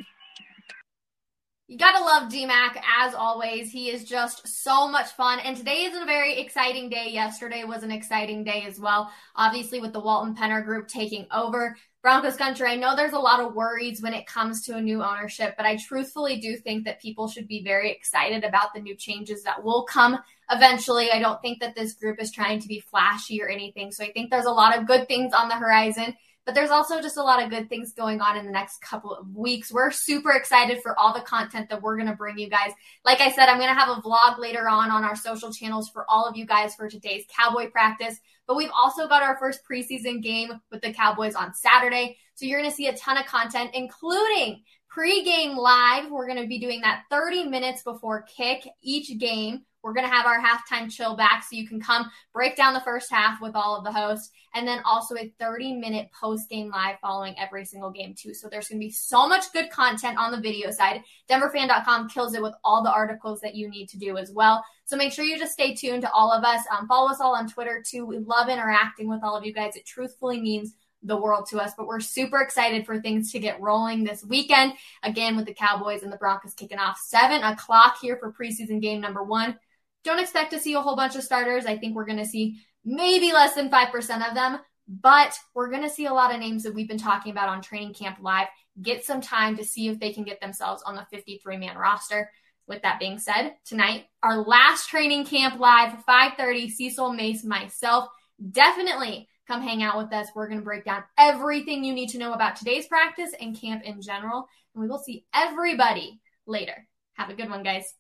You 1.70 1.76
gotta 1.76 2.02
love 2.02 2.32
DMAC 2.32 2.80
as 2.98 3.12
always. 3.12 3.70
He 3.70 3.90
is 3.90 4.02
just 4.02 4.48
so 4.48 4.88
much 4.88 5.08
fun. 5.10 5.38
And 5.38 5.54
today 5.54 5.82
is 5.82 5.94
a 5.94 6.06
very 6.06 6.38
exciting 6.40 6.88
day. 6.88 7.10
Yesterday 7.10 7.64
was 7.64 7.82
an 7.82 7.90
exciting 7.90 8.42
day 8.42 8.64
as 8.66 8.80
well. 8.80 9.12
Obviously, 9.36 9.78
with 9.78 9.92
the 9.92 10.00
Walton 10.00 10.34
Penner 10.34 10.64
Group 10.64 10.88
taking 10.88 11.26
over 11.30 11.76
Broncos 12.00 12.36
country. 12.36 12.70
I 12.70 12.76
know 12.76 12.96
there's 12.96 13.12
a 13.12 13.18
lot 13.18 13.40
of 13.40 13.54
worries 13.54 14.00
when 14.00 14.14
it 14.14 14.26
comes 14.26 14.62
to 14.62 14.76
a 14.76 14.80
new 14.80 15.02
ownership, 15.02 15.56
but 15.58 15.66
I 15.66 15.76
truthfully 15.76 16.40
do 16.40 16.56
think 16.56 16.86
that 16.86 17.02
people 17.02 17.28
should 17.28 17.46
be 17.46 17.62
very 17.62 17.90
excited 17.90 18.44
about 18.44 18.72
the 18.72 18.80
new 18.80 18.94
changes 18.94 19.42
that 19.42 19.62
will 19.62 19.84
come 19.84 20.18
eventually. 20.50 21.10
I 21.10 21.18
don't 21.18 21.42
think 21.42 21.60
that 21.60 21.74
this 21.74 21.92
group 21.92 22.18
is 22.18 22.32
trying 22.32 22.60
to 22.60 22.68
be 22.68 22.80
flashy 22.80 23.42
or 23.42 23.48
anything. 23.48 23.92
So 23.92 24.04
I 24.04 24.12
think 24.12 24.30
there's 24.30 24.46
a 24.46 24.50
lot 24.50 24.78
of 24.78 24.86
good 24.86 25.06
things 25.06 25.34
on 25.34 25.48
the 25.48 25.56
horizon. 25.56 26.14
But 26.48 26.54
there's 26.54 26.70
also 26.70 27.02
just 27.02 27.18
a 27.18 27.22
lot 27.22 27.42
of 27.42 27.50
good 27.50 27.68
things 27.68 27.92
going 27.92 28.22
on 28.22 28.38
in 28.38 28.46
the 28.46 28.50
next 28.50 28.80
couple 28.80 29.14
of 29.14 29.36
weeks. 29.36 29.70
We're 29.70 29.90
super 29.90 30.30
excited 30.30 30.80
for 30.82 30.98
all 30.98 31.12
the 31.12 31.20
content 31.20 31.68
that 31.68 31.82
we're 31.82 31.96
going 31.96 32.08
to 32.08 32.16
bring 32.16 32.38
you 32.38 32.48
guys. 32.48 32.70
Like 33.04 33.20
I 33.20 33.30
said, 33.32 33.50
I'm 33.50 33.58
going 33.58 33.68
to 33.68 33.78
have 33.78 33.90
a 33.90 34.00
vlog 34.00 34.38
later 34.38 34.66
on 34.66 34.90
on 34.90 35.04
our 35.04 35.14
social 35.14 35.52
channels 35.52 35.90
for 35.90 36.06
all 36.08 36.24
of 36.24 36.38
you 36.38 36.46
guys 36.46 36.74
for 36.74 36.88
today's 36.88 37.26
Cowboy 37.28 37.68
practice. 37.68 38.18
But 38.46 38.56
we've 38.56 38.70
also 38.74 39.06
got 39.06 39.22
our 39.22 39.36
first 39.36 39.60
preseason 39.70 40.22
game 40.22 40.58
with 40.70 40.80
the 40.80 40.90
Cowboys 40.90 41.34
on 41.34 41.52
Saturday. 41.52 42.16
So 42.32 42.46
you're 42.46 42.60
going 42.60 42.70
to 42.70 42.74
see 42.74 42.86
a 42.86 42.96
ton 42.96 43.18
of 43.18 43.26
content, 43.26 43.72
including 43.74 44.62
pregame 44.90 45.54
live. 45.54 46.10
We're 46.10 46.28
going 46.28 46.40
to 46.40 46.48
be 46.48 46.58
doing 46.58 46.80
that 46.80 47.02
30 47.10 47.44
minutes 47.44 47.82
before 47.82 48.22
kick 48.22 48.66
each 48.80 49.18
game. 49.18 49.66
We're 49.82 49.94
going 49.94 50.06
to 50.06 50.12
have 50.12 50.26
our 50.26 50.40
halftime 50.40 50.90
chill 50.90 51.16
back 51.16 51.42
so 51.44 51.56
you 51.56 51.66
can 51.66 51.80
come 51.80 52.10
break 52.32 52.56
down 52.56 52.74
the 52.74 52.80
first 52.80 53.10
half 53.10 53.40
with 53.40 53.54
all 53.54 53.76
of 53.76 53.84
the 53.84 53.92
hosts 53.92 54.30
and 54.54 54.66
then 54.66 54.80
also 54.84 55.14
a 55.16 55.32
30 55.38 55.74
minute 55.74 56.08
post 56.18 56.48
game 56.48 56.70
live 56.70 56.96
following 57.00 57.34
every 57.38 57.64
single 57.64 57.90
game 57.90 58.14
too. 58.16 58.34
So 58.34 58.48
there's 58.48 58.68
going 58.68 58.80
to 58.80 58.86
be 58.86 58.90
so 58.90 59.28
much 59.28 59.52
good 59.52 59.70
content 59.70 60.18
on 60.18 60.32
the 60.32 60.40
video 60.40 60.70
side. 60.70 61.02
DenverFan.com 61.30 62.08
kills 62.08 62.34
it 62.34 62.42
with 62.42 62.54
all 62.64 62.82
the 62.82 62.92
articles 62.92 63.40
that 63.40 63.54
you 63.54 63.68
need 63.70 63.88
to 63.90 63.98
do 63.98 64.16
as 64.16 64.32
well. 64.32 64.64
So 64.84 64.96
make 64.96 65.12
sure 65.12 65.24
you 65.24 65.38
just 65.38 65.52
stay 65.52 65.74
tuned 65.74 66.02
to 66.02 66.10
all 66.12 66.32
of 66.32 66.44
us. 66.44 66.62
Um, 66.76 66.88
follow 66.88 67.10
us 67.10 67.20
all 67.20 67.36
on 67.36 67.48
Twitter 67.48 67.82
too. 67.86 68.04
We 68.04 68.18
love 68.18 68.48
interacting 68.48 69.08
with 69.08 69.22
all 69.22 69.36
of 69.36 69.44
you 69.44 69.52
guys. 69.52 69.76
It 69.76 69.86
truthfully 69.86 70.40
means 70.40 70.74
the 71.02 71.16
world 71.16 71.46
to 71.50 71.58
us. 71.58 71.72
But 71.76 71.86
we're 71.86 72.00
super 72.00 72.40
excited 72.40 72.84
for 72.84 73.00
things 73.00 73.30
to 73.32 73.38
get 73.38 73.60
rolling 73.60 74.04
this 74.04 74.24
weekend. 74.24 74.72
Again, 75.02 75.36
with 75.36 75.46
the 75.46 75.54
Cowboys 75.54 76.02
and 76.02 76.12
the 76.12 76.16
Broncos 76.16 76.54
kicking 76.54 76.78
off 76.78 76.98
seven 76.98 77.42
o'clock 77.42 77.98
here 78.00 78.16
for 78.16 78.32
preseason 78.32 78.80
game 78.80 79.00
number 79.00 79.22
one. 79.22 79.56
Don't 80.04 80.20
expect 80.20 80.52
to 80.52 80.60
see 80.60 80.74
a 80.74 80.80
whole 80.80 80.96
bunch 80.96 81.16
of 81.16 81.22
starters. 81.22 81.66
I 81.66 81.76
think 81.76 81.94
we're 81.94 82.06
going 82.06 82.18
to 82.18 82.26
see 82.26 82.60
maybe 82.84 83.32
less 83.32 83.54
than 83.54 83.70
5% 83.70 84.28
of 84.28 84.34
them, 84.34 84.58
but 84.86 85.36
we're 85.54 85.70
going 85.70 85.82
to 85.82 85.90
see 85.90 86.06
a 86.06 86.14
lot 86.14 86.32
of 86.32 86.40
names 86.40 86.62
that 86.62 86.74
we've 86.74 86.88
been 86.88 86.98
talking 86.98 87.32
about 87.32 87.48
on 87.48 87.60
Training 87.60 87.94
Camp 87.94 88.18
Live. 88.20 88.48
Get 88.80 89.04
some 89.04 89.20
time 89.20 89.56
to 89.56 89.64
see 89.64 89.88
if 89.88 89.98
they 89.98 90.12
can 90.12 90.24
get 90.24 90.40
themselves 90.40 90.82
on 90.84 90.94
the 90.94 91.06
53 91.10 91.56
man 91.56 91.76
roster. 91.76 92.30
With 92.66 92.82
that 92.82 93.00
being 93.00 93.18
said, 93.18 93.54
tonight, 93.64 94.08
our 94.22 94.36
last 94.36 94.90
Training 94.90 95.24
Camp 95.24 95.58
Live, 95.58 96.04
5:30, 96.06 96.70
Cecil 96.70 97.14
Mace, 97.14 97.42
myself. 97.42 98.10
Definitely 98.52 99.26
come 99.46 99.62
hang 99.62 99.82
out 99.82 99.96
with 99.96 100.12
us. 100.12 100.28
We're 100.34 100.48
going 100.48 100.60
to 100.60 100.64
break 100.64 100.84
down 100.84 101.02
everything 101.16 101.82
you 101.82 101.94
need 101.94 102.10
to 102.10 102.18
know 102.18 102.34
about 102.34 102.56
today's 102.56 102.86
practice 102.86 103.30
and 103.40 103.58
camp 103.58 103.84
in 103.84 104.02
general. 104.02 104.46
And 104.74 104.82
we 104.82 104.88
will 104.88 104.98
see 104.98 105.24
everybody 105.34 106.20
later. 106.46 106.86
Have 107.14 107.30
a 107.30 107.34
good 107.34 107.48
one, 107.48 107.62
guys. 107.62 107.94